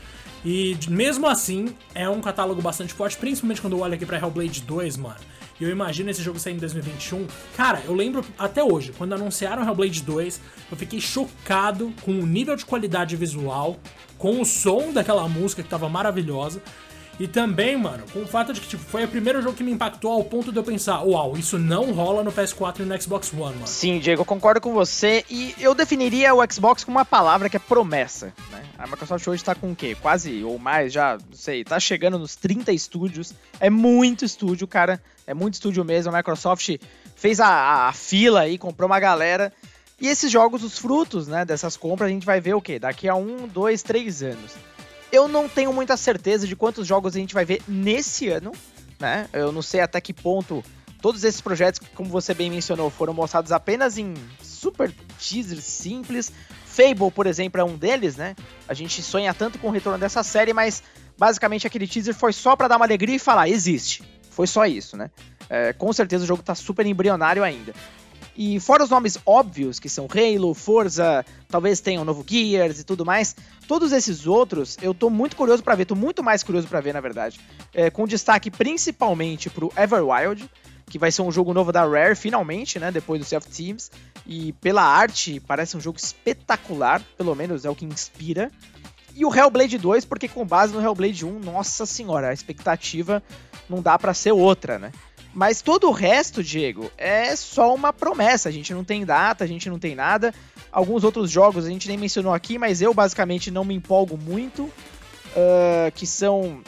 E 0.43 0.77
mesmo 0.89 1.27
assim, 1.27 1.75
é 1.93 2.09
um 2.09 2.19
catálogo 2.19 2.61
bastante 2.61 2.93
forte, 2.93 3.15
principalmente 3.15 3.61
quando 3.61 3.73
eu 3.73 3.79
olho 3.79 3.93
aqui 3.93 4.05
pra 4.05 4.17
Hellblade 4.17 4.61
2, 4.61 4.97
mano. 4.97 5.19
E 5.59 5.63
eu 5.63 5.69
imagino 5.69 6.09
esse 6.09 6.23
jogo 6.23 6.39
sair 6.39 6.55
em 6.55 6.57
2021. 6.57 7.27
Cara, 7.55 7.83
eu 7.85 7.93
lembro 7.93 8.25
até 8.37 8.63
hoje, 8.63 8.91
quando 8.97 9.13
anunciaram 9.13 9.63
Hellblade 9.63 10.01
2, 10.01 10.41
eu 10.71 10.75
fiquei 10.75 10.99
chocado 10.99 11.93
com 12.01 12.11
o 12.11 12.25
nível 12.25 12.55
de 12.55 12.65
qualidade 12.65 13.15
visual, 13.15 13.79
com 14.17 14.41
o 14.41 14.45
som 14.45 14.91
daquela 14.91 15.27
música 15.29 15.61
que 15.61 15.69
tava 15.69 15.87
maravilhosa. 15.87 16.63
E 17.21 17.27
também, 17.27 17.77
mano, 17.77 18.03
com 18.11 18.23
o 18.23 18.25
fato 18.25 18.51
de 18.51 18.59
que 18.59 18.67
tipo, 18.67 18.81
foi 18.81 19.03
o 19.03 19.07
primeiro 19.07 19.43
jogo 19.43 19.55
que 19.55 19.63
me 19.63 19.71
impactou 19.71 20.11
ao 20.11 20.23
ponto 20.23 20.51
de 20.51 20.57
eu 20.57 20.63
pensar, 20.63 21.03
uau, 21.03 21.37
isso 21.37 21.59
não 21.59 21.93
rola 21.93 22.23
no 22.23 22.31
PS4 22.31 22.79
e 22.79 22.81
no 22.81 22.99
Xbox 22.99 23.31
One, 23.31 23.53
mano. 23.53 23.67
Sim, 23.67 23.99
Diego, 23.99 24.21
eu 24.21 24.25
concordo 24.25 24.59
com 24.59 24.73
você. 24.73 25.23
E 25.29 25.53
eu 25.59 25.75
definiria 25.75 26.33
o 26.33 26.41
Xbox 26.51 26.83
com 26.83 26.89
uma 26.89 27.05
palavra 27.05 27.47
que 27.47 27.55
é 27.55 27.59
promessa, 27.59 28.33
né? 28.49 28.63
A 28.75 28.87
Microsoft 28.87 29.27
hoje 29.27 29.43
tá 29.43 29.53
com 29.53 29.71
o 29.71 29.75
quê? 29.75 29.95
Quase, 30.01 30.43
ou 30.43 30.57
mais, 30.57 30.91
já, 30.91 31.15
não 31.15 31.37
sei, 31.37 31.63
tá 31.63 31.79
chegando 31.79 32.17
nos 32.17 32.35
30 32.35 32.73
estúdios. 32.73 33.35
É 33.59 33.69
muito 33.69 34.25
estúdio, 34.25 34.67
cara. 34.67 34.99
É 35.27 35.35
muito 35.35 35.53
estúdio 35.53 35.85
mesmo. 35.85 36.11
A 36.11 36.17
Microsoft 36.17 36.75
fez 37.15 37.39
a, 37.39 37.87
a 37.87 37.93
fila 37.93 38.39
aí, 38.39 38.57
comprou 38.57 38.89
uma 38.89 38.99
galera. 38.99 39.53
E 40.01 40.07
esses 40.07 40.31
jogos, 40.31 40.63
os 40.63 40.79
frutos, 40.79 41.27
né, 41.27 41.45
dessas 41.45 41.77
compras, 41.77 42.09
a 42.09 42.11
gente 42.11 42.25
vai 42.25 42.41
ver 42.41 42.55
o 42.55 42.61
quê? 42.61 42.79
Daqui 42.79 43.07
a 43.07 43.13
um, 43.13 43.47
dois, 43.47 43.83
três 43.83 44.23
anos. 44.23 44.53
Eu 45.11 45.27
não 45.27 45.49
tenho 45.49 45.73
muita 45.73 45.97
certeza 45.97 46.47
de 46.47 46.55
quantos 46.55 46.87
jogos 46.87 47.15
a 47.15 47.19
gente 47.19 47.33
vai 47.33 47.43
ver 47.43 47.61
nesse 47.67 48.29
ano, 48.29 48.51
né? 48.99 49.27
Eu 49.33 49.51
não 49.51 49.61
sei 49.61 49.81
até 49.81 49.99
que 49.99 50.13
ponto 50.13 50.63
todos 51.01 51.23
esses 51.23 51.41
projetos, 51.41 51.81
como 51.95 52.09
você 52.09 52.33
bem 52.33 52.49
mencionou, 52.49 52.89
foram 52.89 53.13
mostrados 53.13 53.51
apenas 53.51 53.97
em 53.97 54.13
super 54.41 54.93
teasers 55.19 55.63
simples. 55.63 56.31
Fable, 56.65 57.11
por 57.11 57.27
exemplo, 57.27 57.59
é 57.59 57.63
um 57.63 57.75
deles, 57.75 58.15
né? 58.15 58.35
A 58.67 58.73
gente 58.73 59.01
sonha 59.01 59.33
tanto 59.33 59.59
com 59.59 59.67
o 59.67 59.71
retorno 59.71 59.99
dessa 59.99 60.23
série, 60.23 60.53
mas 60.53 60.81
basicamente 61.17 61.67
aquele 61.67 61.87
teaser 61.87 62.13
foi 62.13 62.31
só 62.31 62.55
para 62.55 62.69
dar 62.69 62.77
uma 62.77 62.85
alegria 62.85 63.15
e 63.15 63.19
falar, 63.19 63.49
existe. 63.49 64.03
Foi 64.29 64.47
só 64.47 64.65
isso, 64.65 64.95
né? 64.95 65.11
É, 65.49 65.73
com 65.73 65.91
certeza 65.91 66.23
o 66.23 66.27
jogo 66.27 66.41
tá 66.41 66.55
super 66.55 66.85
embrionário 66.85 67.43
ainda. 67.43 67.73
E 68.35 68.59
fora 68.59 68.83
os 68.83 68.89
nomes 68.89 69.17
óbvios, 69.25 69.79
que 69.79 69.89
são 69.89 70.07
Halo, 70.07 70.53
Forza, 70.53 71.25
talvez 71.47 71.79
tenha 71.81 71.99
um 71.99 72.05
novo 72.05 72.23
Gears 72.25 72.79
e 72.79 72.83
tudo 72.83 73.05
mais, 73.05 73.35
todos 73.67 73.91
esses 73.91 74.25
outros 74.25 74.77
eu 74.81 74.93
tô 74.93 75.09
muito 75.09 75.35
curioso 75.35 75.61
para 75.61 75.75
ver, 75.75 75.85
tô 75.85 75.95
muito 75.95 76.23
mais 76.23 76.41
curioso 76.41 76.67
para 76.67 76.79
ver, 76.79 76.93
na 76.93 77.01
verdade. 77.01 77.39
É, 77.73 77.89
com 77.89 78.07
destaque 78.07 78.49
principalmente 78.49 79.49
pro 79.49 79.71
Everwild, 79.77 80.49
que 80.91 80.99
vai 80.99 81.11
ser 81.11 81.21
um 81.21 81.31
jogo 81.31 81.53
novo 81.53 81.71
da 81.71 81.85
Rare, 81.85 82.15
finalmente, 82.15 82.77
né? 82.77 82.91
Depois 82.91 83.19
do 83.19 83.25
Self 83.25 83.47
Teams. 83.49 83.89
E 84.27 84.51
pela 84.53 84.83
arte, 84.83 85.39
parece 85.39 85.77
um 85.77 85.79
jogo 85.79 85.97
espetacular, 85.97 87.01
pelo 87.17 87.33
menos 87.33 87.63
é 87.63 87.69
o 87.69 87.75
que 87.75 87.85
inspira. 87.85 88.51
E 89.15 89.25
o 89.25 89.33
Hellblade 89.33 89.77
2, 89.77 90.03
porque 90.05 90.27
com 90.27 90.45
base 90.45 90.73
no 90.73 90.81
Hellblade 90.81 91.25
1, 91.25 91.39
nossa 91.39 91.85
senhora, 91.85 92.29
a 92.29 92.33
expectativa 92.33 93.23
não 93.69 93.81
dá 93.81 93.97
para 93.97 94.13
ser 94.13 94.33
outra, 94.33 94.77
né? 94.77 94.91
Mas 95.33 95.61
todo 95.61 95.87
o 95.87 95.91
resto, 95.91 96.43
Diego, 96.43 96.91
é 96.97 97.35
só 97.35 97.73
uma 97.73 97.93
promessa. 97.93 98.49
A 98.49 98.51
gente 98.51 98.73
não 98.73 98.83
tem 98.83 99.05
data, 99.05 99.43
a 99.43 99.47
gente 99.47 99.69
não 99.69 99.79
tem 99.79 99.95
nada. 99.95 100.33
Alguns 100.71 101.03
outros 101.03 101.31
jogos 101.31 101.65
a 101.65 101.69
gente 101.69 101.87
nem 101.87 101.97
mencionou 101.97 102.33
aqui, 102.33 102.57
mas 102.57 102.81
eu 102.81 102.93
basicamente 102.93 103.49
não 103.49 103.63
me 103.63 103.73
empolgo 103.73 104.17
muito. 104.17 104.63
Uh, 105.33 105.89
que 105.95 106.05
são 106.05 106.61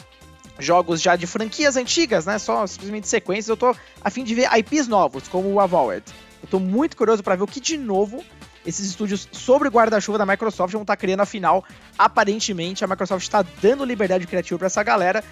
jogos 0.58 1.02
já 1.02 1.17
de 1.17 1.28
franquias 1.28 1.76
antigas, 1.76 2.26
né? 2.26 2.39
Só 2.39 2.65
simplesmente 2.65 3.08
sequências. 3.08 3.49
Eu 3.49 3.58
tô 3.58 3.76
a 4.02 4.10
fim 4.10 4.23
de 4.23 4.34
ver 4.34 4.49
IPs 4.58 4.88
novos, 4.88 5.28
como 5.28 5.49
o 5.49 5.60
Avowed. 5.60 6.04
Eu 6.41 6.47
tô 6.47 6.60
muito 6.60 6.95
curioso 6.95 7.21
para 7.21 7.36
ver 7.36 7.43
o 7.43 7.47
que 7.47 7.60
de 7.60 7.78
novo 7.78 8.23
esses 8.65 8.86
estúdios 8.86 9.28
sobre 9.32 9.69
guarda-chuva 9.69 10.17
da 10.17 10.26
Microsoft 10.26 10.71
vão 10.71 10.84
estar 10.84 10.93
tá 10.93 10.97
criando, 10.97 11.19
afinal, 11.19 11.65
aparentemente 11.97 12.84
a 12.84 12.88
Microsoft 12.88 13.23
está 13.23 13.43
dando 13.62 13.84
liberdade 13.84 14.26
criativa 14.26 14.58
para 14.58 14.67
essa 14.67 14.82
galera 14.84 15.23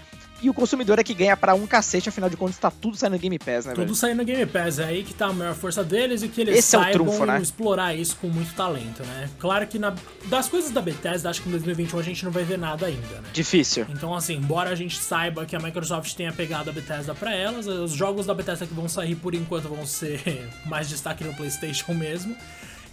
e 0.42 0.50
o 0.50 0.54
consumidor 0.54 0.98
é 1.00 1.04
que 1.04 1.14
ganha 1.14 1.36
para 1.38 1.54
um 1.54 1.68
cacete, 1.68 2.10
afinal 2.10 2.30
de 2.30 2.38
contas 2.38 2.58
tá 2.58 2.72
tudo 2.72 2.98
saindo 2.98 3.14
no 3.14 3.20
Game 3.20 3.38
Pass, 3.38 3.66
né, 3.66 3.74
Tudo 3.74 3.86
velho? 3.86 3.96
saindo 3.96 4.18
no 4.18 4.26
Game 4.26 4.46
Pass, 4.46 4.80
é 4.80 4.86
aí 4.86 5.04
que 5.04 5.14
tá 5.14 5.28
a 5.28 5.34
maior 5.34 5.56
força 5.56 5.84
deles 5.84 6.24
e 6.24 6.28
que 6.28 6.42
eles 6.42 6.58
Esse 6.58 6.70
saibam 6.70 6.90
é 6.90 6.94
trunfo, 6.94 7.26
né? 7.26 7.42
explorar 7.42 7.94
isso 7.94 8.16
com 8.20 8.28
muito 8.28 8.54
talento, 8.56 9.04
né? 9.04 9.30
Claro 9.40 9.68
que 9.68 9.78
na, 9.78 9.94
das 10.26 10.50
coisas 10.50 10.72
da 10.72 10.82
Bethesda, 10.82 11.30
acho 11.30 11.42
que 11.42 11.50
em 11.50 11.52
2021 11.52 12.00
a 12.00 12.04
gente 12.04 12.26
não 12.26 12.32
vai 12.32 12.44
ver 12.44 12.58
nada 12.58 12.86
ainda, 12.86 13.22
né? 13.22 13.30
Difícil. 13.34 13.86
Então, 13.90 14.14
assim, 14.16 14.36
embora 14.36 14.70
a 14.70 14.76
gente 14.76 14.98
saiba 14.98 15.46
que 15.46 15.56
a 15.56 15.60
Microsoft 15.60 16.14
tenha 16.16 16.32
pegado 16.34 16.70
a 16.70 16.74
Bethesda 16.74 17.14
para 17.14 17.34
elas, 17.36 17.68
os 17.68 17.92
jogos 17.94 18.26
da 18.26 18.34
Bethesda 18.34 18.66
que 18.66 18.74
vão 18.74 18.90
sair 18.90 19.16
por 19.16 19.36
enquanto 19.36 19.70
vão 19.70 19.86
ser 19.86 20.50
mais 20.66 20.90
destaque 20.90 21.24
no 21.24 21.34
PlayStation 21.34 21.94
mesmo. 21.94 22.36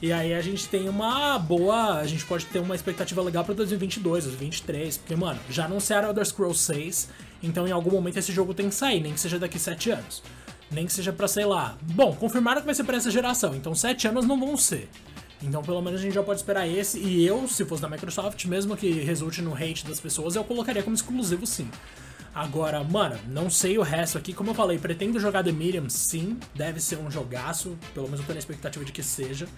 E 0.00 0.12
aí 0.12 0.32
a 0.32 0.40
gente 0.40 0.68
tem 0.68 0.88
uma 0.88 1.38
boa. 1.38 1.98
A 1.98 2.06
gente 2.06 2.24
pode 2.24 2.46
ter 2.46 2.60
uma 2.60 2.74
expectativa 2.74 3.20
legal 3.20 3.44
pra 3.44 3.52
2022, 3.54 4.24
2023. 4.24 4.96
Porque, 4.98 5.16
mano, 5.16 5.40
já 5.50 5.64
anunciaram 5.64 6.08
Elder 6.08 6.24
Scrolls 6.24 6.60
6. 6.62 7.08
Então 7.42 7.66
em 7.66 7.72
algum 7.72 7.90
momento 7.90 8.18
esse 8.18 8.32
jogo 8.32 8.54
tem 8.54 8.68
que 8.68 8.74
sair, 8.74 9.00
nem 9.00 9.12
que 9.12 9.20
seja 9.20 9.38
daqui 9.38 9.58
7 9.58 9.90
anos. 9.90 10.22
Nem 10.70 10.86
que 10.86 10.92
seja 10.92 11.12
pra, 11.12 11.26
sei 11.26 11.44
lá. 11.44 11.78
Bom, 11.82 12.14
confirmaram 12.14 12.60
que 12.60 12.66
vai 12.66 12.74
ser 12.74 12.84
pra 12.84 12.96
essa 12.96 13.10
geração, 13.10 13.54
então 13.54 13.74
7 13.74 14.08
anos 14.08 14.26
não 14.26 14.38
vão 14.38 14.56
ser. 14.56 14.88
Então 15.42 15.62
pelo 15.62 15.80
menos 15.80 16.00
a 16.00 16.02
gente 16.02 16.14
já 16.14 16.22
pode 16.22 16.40
esperar 16.40 16.66
esse. 16.66 16.98
E 16.98 17.24
eu, 17.24 17.46
se 17.48 17.64
fosse 17.64 17.82
da 17.82 17.88
Microsoft, 17.88 18.44
mesmo 18.46 18.76
que 18.76 18.90
resulte 18.90 19.40
no 19.40 19.54
hate 19.54 19.86
das 19.86 20.00
pessoas, 20.00 20.36
eu 20.36 20.44
colocaria 20.44 20.82
como 20.82 20.94
exclusivo 20.94 21.46
sim. 21.46 21.70
Agora, 22.34 22.84
mano, 22.84 23.18
não 23.26 23.50
sei 23.50 23.78
o 23.78 23.82
resto 23.82 24.16
aqui. 24.18 24.32
Como 24.32 24.50
eu 24.50 24.54
falei, 24.54 24.78
pretendo 24.78 25.18
jogar 25.18 25.42
The 25.42 25.50
Medium 25.50 25.88
sim. 25.88 26.38
Deve 26.54 26.80
ser 26.80 26.96
um 26.96 27.10
jogaço. 27.10 27.76
Pelo 27.94 28.06
menos 28.06 28.20
eu 28.20 28.26
tô 28.26 28.32
na 28.32 28.38
expectativa 28.38 28.84
de 28.84 28.92
que 28.92 29.02
seja. 29.02 29.48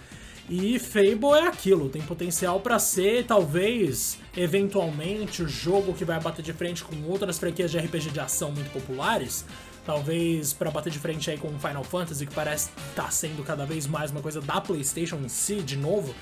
E 0.53 0.81
Fable 0.81 1.39
é 1.39 1.47
aquilo, 1.47 1.89
tem 1.89 2.03
potencial 2.03 2.59
para 2.59 2.77
ser, 2.81 3.25
talvez, 3.25 4.19
eventualmente, 4.37 5.45
o 5.45 5.49
jogo 5.49 5.95
que 5.95 6.05
vai 6.05 6.19
bater 6.19 6.43
de 6.43 6.53
frente 6.53 6.83
com 6.83 7.01
outras 7.05 7.39
franquias 7.39 7.71
de 7.71 7.79
RPG 7.79 8.11
de 8.11 8.19
ação 8.19 8.51
muito 8.51 8.69
populares. 8.73 9.45
Talvez 9.87 10.53
para 10.53 10.69
bater 10.69 10.91
de 10.91 10.99
frente 10.99 11.31
aí 11.31 11.39
com 11.39 11.57
Final 11.57 11.85
Fantasy, 11.85 12.27
que 12.27 12.35
parece 12.35 12.71
estar 12.89 13.05
tá 13.05 13.11
sendo 13.13 13.45
cada 13.45 13.65
vez 13.65 13.87
mais 13.87 14.11
uma 14.11 14.21
coisa 14.21 14.41
da 14.41 14.61
PlayStation 14.61 15.19
em 15.19 15.29
si, 15.29 15.63
de 15.63 15.77
novo. 15.77 16.13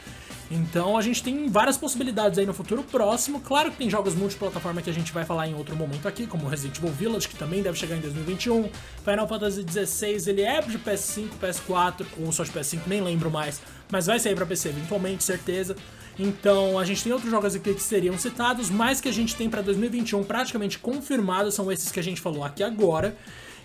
Então 0.50 0.96
a 0.96 1.02
gente 1.02 1.22
tem 1.22 1.48
várias 1.48 1.76
possibilidades 1.76 2.38
aí 2.38 2.46
no 2.46 2.54
futuro 2.54 2.82
próximo. 2.82 3.40
Claro 3.40 3.70
que 3.70 3.76
tem 3.76 3.90
jogos 3.90 4.14
multiplataforma 4.14 4.80
que 4.80 4.88
a 4.88 4.94
gente 4.94 5.12
vai 5.12 5.24
falar 5.24 5.46
em 5.46 5.54
outro 5.54 5.76
momento 5.76 6.08
aqui, 6.08 6.26
como 6.26 6.48
Resident 6.48 6.78
Evil 6.78 6.90
Village, 6.90 7.28
que 7.28 7.36
também 7.36 7.62
deve 7.62 7.78
chegar 7.78 7.96
em 7.96 8.00
2021. 8.00 8.70
Final 9.04 9.28
Fantasy 9.28 9.62
XVI, 9.62 10.30
ele 10.30 10.42
é 10.42 10.60
de 10.62 10.78
PS5, 10.78 11.28
PS4, 11.40 12.06
ou 12.18 12.32
só 12.32 12.44
de 12.44 12.50
PS5, 12.50 12.80
nem 12.86 13.02
lembro 13.02 13.30
mais, 13.30 13.60
mas 13.90 14.06
vai 14.06 14.18
sair 14.18 14.34
para 14.34 14.46
PC 14.46 14.70
eventualmente, 14.70 15.22
certeza. 15.22 15.76
Então 16.18 16.78
a 16.78 16.84
gente 16.84 17.04
tem 17.04 17.12
outros 17.12 17.30
jogos 17.30 17.54
aqui 17.54 17.74
que 17.74 17.82
seriam 17.82 18.18
citados, 18.18 18.70
mas 18.70 19.00
que 19.00 19.08
a 19.08 19.12
gente 19.12 19.36
tem 19.36 19.48
para 19.48 19.62
2021 19.62 20.24
praticamente 20.24 20.78
confirmados 20.78 21.54
são 21.54 21.70
esses 21.70 21.92
que 21.92 22.00
a 22.00 22.02
gente 22.02 22.20
falou 22.20 22.42
aqui 22.42 22.62
agora. 22.62 23.16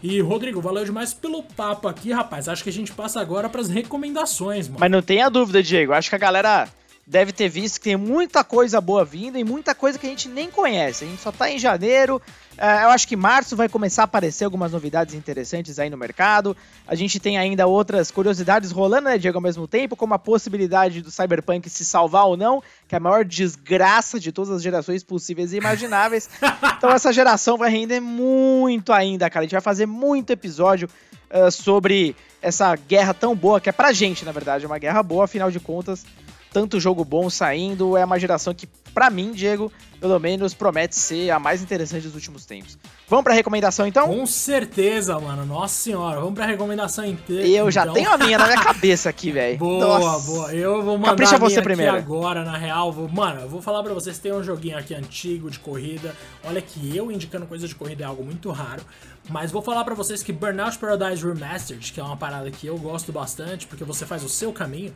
E, 0.03 0.19
Rodrigo, 0.19 0.59
valeu 0.59 0.83
demais 0.83 1.13
pelo 1.13 1.41
papo 1.41 1.87
aqui, 1.87 2.11
rapaz. 2.11 2.49
Acho 2.49 2.61
que 2.61 2.69
a 2.69 2.73
gente 2.73 2.91
passa 2.91 3.21
agora 3.21 3.47
para 3.47 3.61
as 3.61 3.69
recomendações, 3.69 4.67
mano. 4.67 4.81
Mas 4.81 4.91
não 4.91 5.01
tenha 5.01 5.29
dúvida, 5.29 5.63
Diego. 5.63 5.93
Acho 5.93 6.09
que 6.09 6.15
a 6.15 6.19
galera 6.19 6.67
deve 7.07 7.31
ter 7.31 7.47
visto 7.47 7.77
que 7.77 7.85
tem 7.85 7.95
muita 7.95 8.43
coisa 8.43 8.81
boa 8.81 9.05
vindo 9.05 9.37
e 9.37 9.45
muita 9.45 9.73
coisa 9.73 9.97
que 9.97 10.05
a 10.05 10.09
gente 10.09 10.27
nem 10.27 10.51
conhece. 10.51 11.05
A 11.05 11.07
gente 11.07 11.21
só 11.21 11.31
tá 11.31 11.49
em 11.49 11.57
janeiro, 11.57 12.21
eu 12.57 12.89
acho 12.89 13.07
que 13.07 13.15
março 13.15 13.55
vai 13.55 13.67
começar 13.67 14.03
a 14.03 14.05
aparecer 14.05 14.45
algumas 14.45 14.71
novidades 14.71 15.15
interessantes 15.15 15.79
aí 15.79 15.89
no 15.89 15.97
mercado. 15.97 16.55
A 16.87 16.95
gente 16.95 17.19
tem 17.19 17.37
ainda 17.37 17.65
outras 17.65 18.11
curiosidades 18.11 18.71
rolando, 18.71 19.09
né, 19.09 19.17
Diego, 19.17 19.37
ao 19.37 19.41
mesmo 19.41 19.67
tempo, 19.67 19.95
como 19.95 20.13
a 20.13 20.19
possibilidade 20.19 21.01
do 21.01 21.09
Cyberpunk 21.09 21.69
se 21.69 21.83
salvar 21.83 22.25
ou 22.25 22.37
não, 22.37 22.61
que 22.87 22.95
é 22.95 22.97
a 22.97 23.01
maior 23.01 23.25
desgraça 23.25 24.19
de 24.19 24.31
todas 24.31 24.51
as 24.51 24.61
gerações 24.61 25.03
possíveis 25.03 25.51
e 25.53 25.57
imagináveis. 25.57 26.29
então 26.77 26.91
essa 26.91 27.11
geração 27.11 27.57
vai 27.57 27.71
render 27.71 27.99
muito 27.99 28.93
ainda, 28.93 29.29
cara. 29.29 29.43
A 29.43 29.45
gente 29.45 29.53
vai 29.53 29.61
fazer 29.61 29.85
muito 29.85 30.31
episódio 30.31 30.87
uh, 31.31 31.51
sobre 31.51 32.15
essa 32.41 32.75
guerra 32.75 33.13
tão 33.13 33.35
boa, 33.35 33.59
que 33.59 33.69
é 33.69 33.71
pra 33.71 33.91
gente, 33.91 34.23
na 34.23 34.31
verdade, 34.31 34.65
é 34.65 34.67
uma 34.67 34.79
guerra 34.79 35.01
boa, 35.01 35.25
afinal 35.25 35.49
de 35.49 35.59
contas 35.59 36.05
tanto 36.53 36.79
jogo 36.79 37.03
bom 37.03 37.29
saindo. 37.29 37.97
É 37.97 38.05
uma 38.05 38.19
geração 38.19 38.53
que, 38.53 38.69
para 38.93 39.10
mim, 39.10 39.32
Diego, 39.32 39.71
pelo 39.99 40.19
menos 40.19 40.53
promete 40.53 40.95
ser 40.95 41.29
a 41.32 41.39
mais 41.39 41.62
interessante 41.62 42.03
dos 42.03 42.15
últimos 42.15 42.45
tempos. 42.45 42.77
Vamos 43.08 43.23
pra 43.23 43.34
recomendação 43.34 43.88
então? 43.88 44.08
Com 44.08 44.25
certeza, 44.25 45.19
mano. 45.19 45.45
Nossa 45.45 45.75
senhora, 45.75 46.19
vamos 46.19 46.34
pra 46.34 46.45
recomendação 46.45 47.06
inteira. 47.06 47.47
Eu 47.47 47.71
já 47.71 47.84
então. 47.84 47.93
tenho 47.93 48.12
a 48.12 48.17
minha 48.17 48.38
na 48.38 48.47
minha 48.47 48.60
cabeça 48.63 49.10
aqui, 49.10 49.32
velho. 49.32 49.58
Boa, 49.58 49.99
Nossa. 49.99 50.32
boa. 50.32 50.53
Eu 50.53 50.84
vou 50.84 50.97
mandar 50.97 51.12
Capricha 51.12 51.38
você 51.38 51.62
primeiro. 51.62 51.95
agora, 51.95 52.43
na 52.43 52.58
real. 52.58 52.91
Vou, 52.91 53.08
mano, 53.08 53.41
eu 53.41 53.49
vou 53.49 53.62
falar 53.62 53.82
pra 53.84 53.93
vocês, 53.93 54.17
tem 54.19 54.34
um 54.34 54.43
joguinho 54.43 54.77
aqui 54.77 54.93
antigo 54.93 55.49
de 55.49 55.60
corrida. 55.60 56.15
Olha 56.43 56.62
que 56.62 56.95
eu 56.95 57.12
indicando 57.12 57.45
coisa 57.45 57.67
de 57.67 57.75
corrida 57.75 58.03
é 58.03 58.08
algo 58.08 58.23
muito 58.23 58.51
raro. 58.51 58.82
Mas 59.29 59.51
vou 59.51 59.62
falar 59.62 59.86
para 59.86 59.95
vocês 59.95 60.21
que 60.21 60.34
Burnout 60.34 60.77
Paradise 60.77 61.25
Remastered, 61.25 61.93
que 61.93 61.99
é 61.99 62.03
uma 62.03 62.17
parada 62.17 62.51
que 62.51 62.67
eu 62.67 62.77
gosto 62.77 63.12
bastante, 63.12 63.65
porque 63.67 63.84
você 63.86 64.06
faz 64.06 64.21
o 64.21 64.27
seu 64.27 64.51
caminho, 64.51 64.93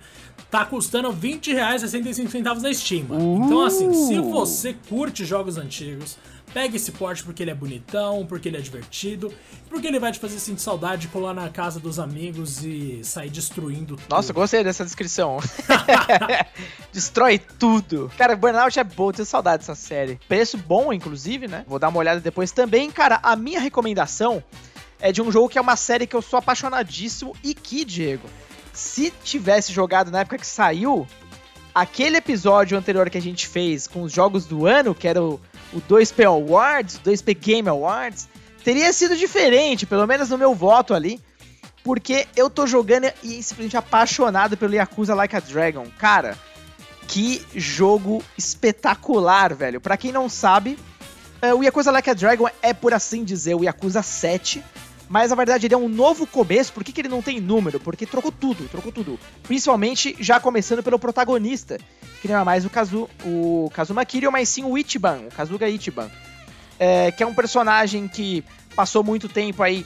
tá 0.51 0.65
custando 0.65 1.11
20 1.13 1.53
reais 1.53 1.79
65 1.81 2.29
centavos 2.29 2.61
na 2.61 2.73
Steam. 2.73 3.05
Uh. 3.09 3.45
Então 3.45 3.63
assim, 3.63 3.86
se 3.93 4.19
você 4.19 4.73
curte 4.87 5.25
jogos 5.25 5.57
antigos, 5.57 6.17
Pega 6.53 6.77
esse 6.77 6.93
porte 6.93 7.23
porque 7.23 7.43
ele 7.43 7.51
é 7.51 7.53
bonitão, 7.53 8.25
porque 8.25 8.47
ele 8.47 8.57
é 8.57 8.61
divertido, 8.61 9.33
porque 9.69 9.85
ele 9.85 9.99
vai 9.99 10.13
te 10.13 10.19
fazer 10.19 10.39
sentir 10.39 10.61
saudade 10.61 11.03
de 11.03 11.07
colar 11.09 11.33
na 11.33 11.49
casa 11.49 11.77
dos 11.77 11.99
amigos 11.99 12.63
e 12.63 13.01
sair 13.03 13.29
destruindo 13.29 13.97
tudo. 13.97 14.09
Nossa, 14.09 14.31
gostei 14.31 14.63
dessa 14.63 14.85
descrição. 14.85 15.39
Destrói 16.93 17.37
tudo. 17.37 18.09
Cara, 18.17 18.35
Burnout 18.35 18.79
é 18.79 18.83
bom, 18.83 19.11
tenho 19.11 19.25
saudade 19.25 19.59
dessa 19.59 19.75
série. 19.75 20.19
Preço 20.27 20.57
bom, 20.57 20.93
inclusive, 20.93 21.49
né? 21.49 21.65
Vou 21.67 21.77
dar 21.77 21.89
uma 21.89 21.99
olhada 21.99 22.21
depois 22.21 22.51
também. 22.51 22.89
Cara, 22.89 23.19
a 23.21 23.35
minha 23.35 23.59
recomendação 23.59 24.41
é 25.01 25.11
de 25.11 25.21
um 25.21 25.29
jogo 25.31 25.49
que 25.49 25.57
é 25.57 25.61
uma 25.61 25.75
série 25.75 26.07
que 26.07 26.15
eu 26.15 26.21
sou 26.21 26.39
apaixonadíssimo 26.39 27.35
e 27.43 27.53
que, 27.53 27.83
Diego, 27.83 28.27
se 28.71 29.11
tivesse 29.23 29.73
jogado 29.73 30.09
na 30.09 30.21
época 30.21 30.37
que 30.37 30.47
saiu, 30.47 31.05
aquele 31.81 32.17
episódio 32.17 32.77
anterior 32.77 33.09
que 33.09 33.17
a 33.17 33.21
gente 33.21 33.47
fez 33.47 33.87
com 33.87 34.01
os 34.01 34.11
jogos 34.11 34.45
do 34.45 34.65
ano, 34.65 34.95
que 34.95 35.07
era 35.07 35.21
o 35.21 35.39
o 35.73 35.81
2P 35.81 36.25
Awards, 36.25 36.95
o 36.95 36.99
2P 36.99 37.37
Game 37.37 37.69
Awards, 37.69 38.27
teria 38.63 38.91
sido 38.93 39.15
diferente, 39.15 39.85
pelo 39.85 40.05
menos 40.05 40.29
no 40.29 40.37
meu 40.37 40.53
voto 40.53 40.93
ali, 40.93 41.19
porque 41.83 42.27
eu 42.35 42.49
tô 42.49 42.67
jogando 42.67 43.05
e 43.23 43.41
simplesmente 43.41 43.77
apaixonado 43.77 44.57
pelo 44.57 44.73
Yakuza 44.73 45.15
Like 45.15 45.35
a 45.35 45.39
Dragon. 45.39 45.87
Cara, 45.97 46.37
que 47.07 47.45
jogo 47.55 48.23
espetacular, 48.37 49.53
velho. 49.53 49.79
Para 49.79 49.97
quem 49.97 50.11
não 50.11 50.27
sabe, 50.27 50.77
é, 51.41 51.53
o 51.53 51.63
Yakuza 51.63 51.91
Like 51.91 52.09
a 52.09 52.13
Dragon 52.13 52.47
é, 52.61 52.73
por 52.73 52.93
assim 52.93 53.23
dizer, 53.23 53.55
o 53.55 53.63
Yakuza 53.63 54.01
7, 54.01 54.63
mas 55.09 55.29
na 55.29 55.35
verdade 55.35 55.67
ele 55.67 55.73
é 55.73 55.77
um 55.77 55.89
novo 55.89 56.27
começo. 56.27 56.73
Por 56.73 56.83
que, 56.83 56.91
que 56.91 57.01
ele 57.01 57.09
não 57.09 57.21
tem 57.21 57.39
número? 57.39 57.79
Porque 57.79 58.05
trocou 58.05 58.31
tudo, 58.31 58.67
trocou 58.69 58.91
tudo. 58.91 59.19
Principalmente 59.43 60.15
já 60.19 60.39
começando 60.39 60.83
pelo 60.83 60.99
protagonista, 60.99 61.77
que 62.21 62.27
não 62.27 62.39
é 62.39 62.43
mais 62.43 62.65
o, 62.65 62.69
Kazu, 62.69 63.09
o 63.25 63.69
Kazuma 63.73 64.05
Kiryu, 64.05 64.31
mas 64.31 64.49
sim 64.49 64.63
o 64.63 64.77
Ichiban, 64.77 65.21
o 65.27 65.31
Kazuga 65.35 65.69
Ichiban. 65.69 66.09
É, 66.79 67.11
que 67.11 67.23
é 67.23 67.25
um 67.25 67.33
personagem 67.33 68.07
que 68.07 68.43
passou 68.75 69.03
muito 69.03 69.27
tempo 69.27 69.63
aí 69.63 69.85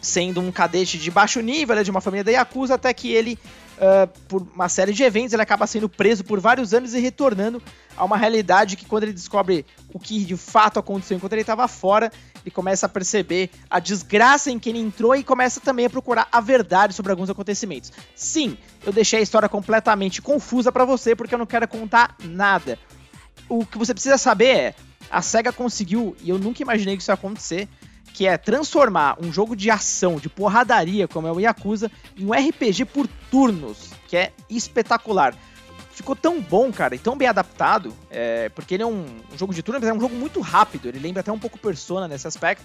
sendo 0.00 0.40
um 0.40 0.52
cadete 0.52 0.98
de 0.98 1.10
baixo 1.10 1.40
nível, 1.40 1.82
de 1.82 1.90
uma 1.90 2.00
família 2.00 2.24
da 2.24 2.30
Yakuza, 2.30 2.74
até 2.74 2.92
que 2.92 3.10
ele 3.10 3.38
uh, 3.78 4.06
por 4.28 4.42
uma 4.54 4.68
série 4.68 4.92
de 4.92 5.02
eventos, 5.02 5.32
ele 5.32 5.42
acaba 5.42 5.66
sendo 5.66 5.88
preso 5.88 6.24
por 6.24 6.40
vários 6.40 6.74
anos 6.74 6.94
e 6.94 7.00
retornando 7.00 7.62
a 7.96 8.04
uma 8.04 8.16
realidade 8.16 8.76
que, 8.76 8.84
quando 8.84 9.04
ele 9.04 9.12
descobre 9.12 9.64
o 9.92 9.98
que 9.98 10.24
de 10.24 10.36
fato 10.36 10.78
aconteceu 10.78 11.16
enquanto 11.16 11.32
ele 11.32 11.42
estava 11.42 11.66
fora, 11.68 12.10
ele 12.44 12.50
começa 12.50 12.86
a 12.86 12.88
perceber 12.88 13.50
a 13.70 13.78
desgraça 13.78 14.50
em 14.50 14.58
que 14.58 14.68
ele 14.70 14.78
entrou 14.78 15.14
e 15.14 15.22
começa 15.22 15.60
também 15.60 15.86
a 15.86 15.90
procurar 15.90 16.28
a 16.30 16.40
verdade 16.40 16.94
sobre 16.94 17.12
alguns 17.12 17.30
acontecimentos. 17.30 17.92
Sim, 18.14 18.56
eu 18.84 18.92
deixei 18.92 19.20
a 19.20 19.22
história 19.22 19.48
completamente 19.48 20.20
confusa 20.20 20.70
para 20.72 20.84
você 20.84 21.14
porque 21.14 21.34
eu 21.34 21.38
não 21.38 21.46
quero 21.46 21.66
contar 21.68 22.16
nada. 22.24 22.78
O 23.48 23.64
que 23.64 23.78
você 23.78 23.92
precisa 23.92 24.18
saber 24.18 24.56
é: 24.56 24.74
a 25.10 25.22
SEGA 25.22 25.52
conseguiu, 25.52 26.16
e 26.20 26.30
eu 26.30 26.38
nunca 26.38 26.62
imaginei 26.62 26.96
que 26.96 27.02
isso 27.02 27.10
ia 27.10 27.14
acontecer, 27.14 27.68
que 28.14 28.28
é 28.28 28.38
transformar 28.38 29.18
um 29.20 29.32
jogo 29.32 29.56
de 29.56 29.68
ação, 29.72 30.16
de 30.16 30.28
porradaria, 30.28 31.08
como 31.08 31.26
é 31.26 31.32
o 31.32 31.40
Yakuza, 31.40 31.90
em 32.16 32.24
um 32.24 32.32
RPG 32.32 32.84
por 32.84 33.08
turnos, 33.28 33.90
que 34.06 34.16
é 34.16 34.32
espetacular. 34.48 35.34
Ficou 35.90 36.14
tão 36.14 36.40
bom, 36.40 36.72
cara, 36.72 36.94
e 36.94 36.98
tão 36.98 37.16
bem 37.16 37.26
adaptado, 37.26 37.92
é, 38.08 38.48
porque 38.50 38.74
ele 38.74 38.84
é 38.84 38.86
um, 38.86 39.04
um 39.32 39.36
jogo 39.36 39.52
de 39.52 39.64
turnos, 39.64 39.82
mas 39.82 39.90
é 39.90 39.92
um 39.92 40.00
jogo 40.00 40.14
muito 40.14 40.40
rápido, 40.40 40.88
ele 40.88 41.00
lembra 41.00 41.20
até 41.20 41.32
um 41.32 41.38
pouco 41.38 41.58
Persona 41.58 42.06
nesse 42.06 42.26
aspecto 42.28 42.64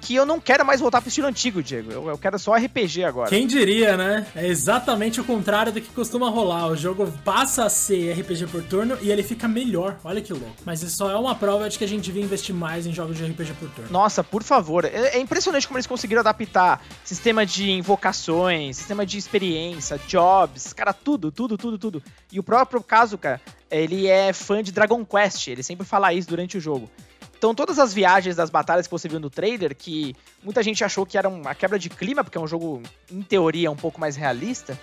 que 0.00 0.14
eu 0.14 0.24
não 0.24 0.40
quero 0.40 0.64
mais 0.64 0.80
voltar 0.80 1.00
pro 1.00 1.08
estilo 1.08 1.26
antigo, 1.26 1.62
Diego. 1.62 1.92
Eu, 1.92 2.08
eu, 2.08 2.18
quero 2.18 2.38
só 2.38 2.54
RPG 2.54 3.04
agora. 3.04 3.28
Quem 3.28 3.46
diria, 3.46 3.96
né? 3.96 4.26
É 4.34 4.46
exatamente 4.46 5.20
o 5.20 5.24
contrário 5.24 5.72
do 5.72 5.80
que 5.80 5.88
costuma 5.88 6.30
rolar. 6.30 6.68
O 6.68 6.76
jogo 6.76 7.12
passa 7.24 7.64
a 7.64 7.70
ser 7.70 8.12
RPG 8.12 8.46
por 8.46 8.62
turno 8.62 8.96
e 9.00 9.10
ele 9.10 9.22
fica 9.22 9.48
melhor. 9.48 9.98
Olha 10.04 10.20
que 10.20 10.32
louco. 10.32 10.56
Mas 10.64 10.82
isso 10.82 10.96
só 10.96 11.10
é 11.10 11.16
uma 11.16 11.34
prova 11.34 11.68
de 11.68 11.78
que 11.78 11.84
a 11.84 11.88
gente 11.88 12.04
devia 12.04 12.22
investir 12.22 12.54
mais 12.54 12.86
em 12.86 12.92
jogos 12.92 13.16
de 13.16 13.24
RPG 13.24 13.54
por 13.54 13.68
turno. 13.70 13.90
Nossa, 13.90 14.22
por 14.22 14.42
favor. 14.42 14.84
É, 14.84 15.16
é 15.16 15.20
impressionante 15.20 15.66
como 15.66 15.78
eles 15.78 15.86
conseguiram 15.86 16.20
adaptar 16.20 16.82
sistema 17.04 17.44
de 17.44 17.70
invocações, 17.70 18.76
sistema 18.76 19.04
de 19.04 19.18
experiência, 19.18 20.00
jobs, 20.06 20.72
cara, 20.72 20.92
tudo, 20.92 21.30
tudo, 21.30 21.56
tudo, 21.56 21.78
tudo. 21.78 22.02
E 22.32 22.38
o 22.38 22.42
próprio 22.42 22.82
caso, 22.82 23.18
cara, 23.18 23.40
ele 23.70 24.06
é 24.06 24.32
fã 24.32 24.62
de 24.62 24.72
Dragon 24.72 25.04
Quest. 25.04 25.48
Ele 25.48 25.62
sempre 25.62 25.86
fala 25.86 26.12
isso 26.12 26.28
durante 26.28 26.56
o 26.56 26.60
jogo. 26.60 26.90
Então, 27.38 27.54
todas 27.54 27.78
as 27.78 27.94
viagens 27.94 28.34
das 28.34 28.50
batalhas 28.50 28.88
que 28.88 28.90
você 28.90 29.08
viu 29.08 29.20
no 29.20 29.30
trailer, 29.30 29.74
que 29.74 30.14
muita 30.42 30.60
gente 30.60 30.82
achou 30.82 31.06
que 31.06 31.16
era 31.16 31.28
uma 31.28 31.54
quebra 31.54 31.78
de 31.78 31.88
clima, 31.88 32.24
porque 32.24 32.36
é 32.36 32.40
um 32.40 32.48
jogo, 32.48 32.82
em 33.10 33.22
teoria, 33.22 33.70
um 33.70 33.76
pouco 33.76 34.00
mais 34.00 34.16
realista, 34.16 34.78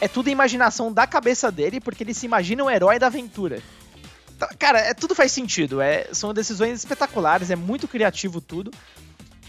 é 0.00 0.08
tudo 0.08 0.28
imaginação 0.28 0.92
da 0.92 1.06
cabeça 1.06 1.50
dele, 1.50 1.80
porque 1.80 2.02
ele 2.02 2.12
se 2.12 2.26
imagina 2.26 2.64
um 2.64 2.70
herói 2.70 2.98
da 2.98 3.06
aventura. 3.06 3.62
Então, 4.36 4.48
cara, 4.58 4.80
é, 4.80 4.92
tudo 4.92 5.14
faz 5.14 5.30
sentido. 5.30 5.80
É, 5.80 6.08
são 6.12 6.34
decisões 6.34 6.76
espetaculares, 6.76 7.50
é 7.50 7.56
muito 7.56 7.86
criativo 7.86 8.40
tudo. 8.40 8.72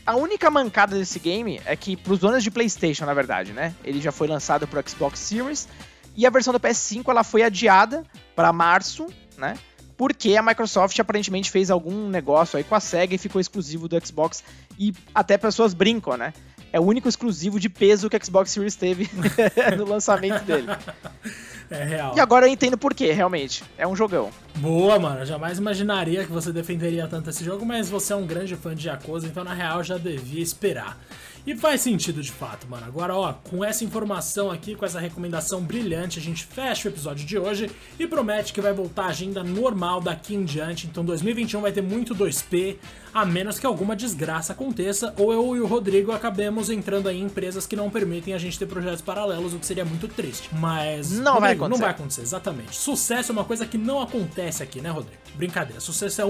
A 0.05 0.15
única 0.15 0.51
mancada 0.51 0.95
desse 0.95 1.17
game 1.17 1.59
é 1.65 1.75
que, 1.75 1.97
pros 1.97 2.19
donos 2.19 2.43
de 2.43 2.51
PlayStation, 2.51 3.05
na 3.05 3.15
verdade, 3.15 3.51
né? 3.51 3.73
Ele 3.83 3.99
já 3.99 4.11
foi 4.11 4.27
lançado 4.27 4.67
pro 4.67 4.83
Xbox 4.87 5.19
Series. 5.19 5.67
E 6.15 6.27
a 6.27 6.29
versão 6.29 6.53
do 6.53 6.59
PS5 6.59 7.03
ela 7.07 7.23
foi 7.23 7.41
adiada 7.41 8.03
para 8.35 8.53
março, 8.53 9.07
né? 9.37 9.57
Porque 10.03 10.35
a 10.35 10.41
Microsoft 10.41 10.99
aparentemente 10.99 11.49
fez 11.49 11.71
algum 11.71 12.09
negócio 12.09 12.57
aí 12.57 12.63
com 12.65 12.75
a 12.75 12.79
SEGA 12.81 13.15
e 13.15 13.17
ficou 13.17 13.39
exclusivo 13.39 13.87
do 13.87 14.05
Xbox 14.05 14.43
e 14.77 14.93
até 15.15 15.37
pessoas 15.37 15.73
brincam, 15.73 16.17
né? 16.17 16.33
É 16.73 16.79
o 16.79 16.83
único 16.83 17.07
exclusivo 17.07 17.57
de 17.57 17.69
peso 17.69 18.09
que 18.09 18.17
o 18.17 18.25
Xbox 18.25 18.51
Series 18.51 18.75
teve 18.75 19.09
no 19.77 19.85
lançamento 19.85 20.43
dele. 20.43 20.67
É 21.73 21.83
real. 21.83 22.13
E 22.15 22.19
agora 22.19 22.47
eu 22.47 22.51
entendo 22.51 22.77
por 22.77 22.93
quê, 22.93 23.11
realmente. 23.11 23.63
É 23.77 23.87
um 23.87 23.95
jogão. 23.95 24.29
Boa, 24.55 24.99
mano. 24.99 25.21
Eu 25.21 25.25
jamais 25.25 25.57
imaginaria 25.57 26.23
que 26.23 26.31
você 26.31 26.51
defenderia 26.51 27.07
tanto 27.07 27.31
esse 27.31 27.43
jogo, 27.43 27.65
mas 27.65 27.89
você 27.89 28.13
é 28.13 28.15
um 28.15 28.27
grande 28.27 28.55
fã 28.55 28.75
de 28.75 28.87
Yakuza, 28.87 29.25
então 29.25 29.43
na 29.43 29.55
real 29.55 29.83
já 29.83 29.97
devia 29.97 30.41
esperar. 30.41 30.97
E 31.45 31.55
faz 31.57 31.81
sentido 31.81 32.21
de 32.21 32.31
fato, 32.31 32.67
mano. 32.69 32.85
Agora, 32.85 33.15
ó, 33.15 33.33
com 33.33 33.65
essa 33.65 33.83
informação 33.83 34.51
aqui, 34.51 34.75
com 34.75 34.85
essa 34.85 34.99
recomendação 34.99 35.61
brilhante, 35.61 36.19
a 36.19 36.21
gente 36.21 36.45
fecha 36.45 36.87
o 36.87 36.91
episódio 36.91 37.25
de 37.25 37.37
hoje 37.37 37.69
e 37.99 38.07
promete 38.07 38.53
que 38.53 38.61
vai 38.61 38.71
voltar 38.71 39.05
a 39.05 39.07
agenda 39.07 39.43
normal 39.43 39.99
daqui 39.99 40.35
em 40.35 40.45
diante. 40.45 40.87
Então 40.87 41.03
2021 41.03 41.59
vai 41.59 41.71
ter 41.71 41.81
muito 41.81 42.15
2P, 42.15 42.77
a 43.13 43.25
menos 43.25 43.59
que 43.59 43.65
alguma 43.65 43.95
desgraça 43.95 44.53
aconteça, 44.53 45.13
ou 45.17 45.31
eu 45.31 45.55
e 45.55 45.59
o 45.59 45.67
Rodrigo 45.67 46.11
acabemos 46.11 46.69
entrando 46.69 47.07
aí 47.07 47.19
em 47.19 47.25
empresas 47.25 47.67
que 47.67 47.75
não 47.75 47.89
permitem 47.89 48.33
a 48.33 48.37
gente 48.37 48.57
ter 48.57 48.65
projetos 48.65 49.01
paralelos, 49.01 49.53
o 49.53 49.59
que 49.59 49.65
seria 49.65 49.85
muito 49.85 50.07
triste. 50.07 50.49
Mas. 50.53 51.11
Não 51.11 51.33
Rodrigo, 51.33 51.39
vai 51.41 51.51
acontecer. 51.53 51.69
Não 51.69 51.77
vai 51.77 51.89
acontecer, 51.91 52.21
exatamente. 52.21 52.75
Sucesso 52.75 53.31
é 53.31 53.33
uma 53.33 53.45
coisa 53.45 53.65
que 53.65 53.77
não 53.77 54.01
acontece 54.01 54.63
aqui, 54.63 54.81
né, 54.81 54.89
Rodrigo? 54.89 55.21
Brincadeira. 55.35 55.79
Sucesso 55.79 56.21
é 56.21 56.25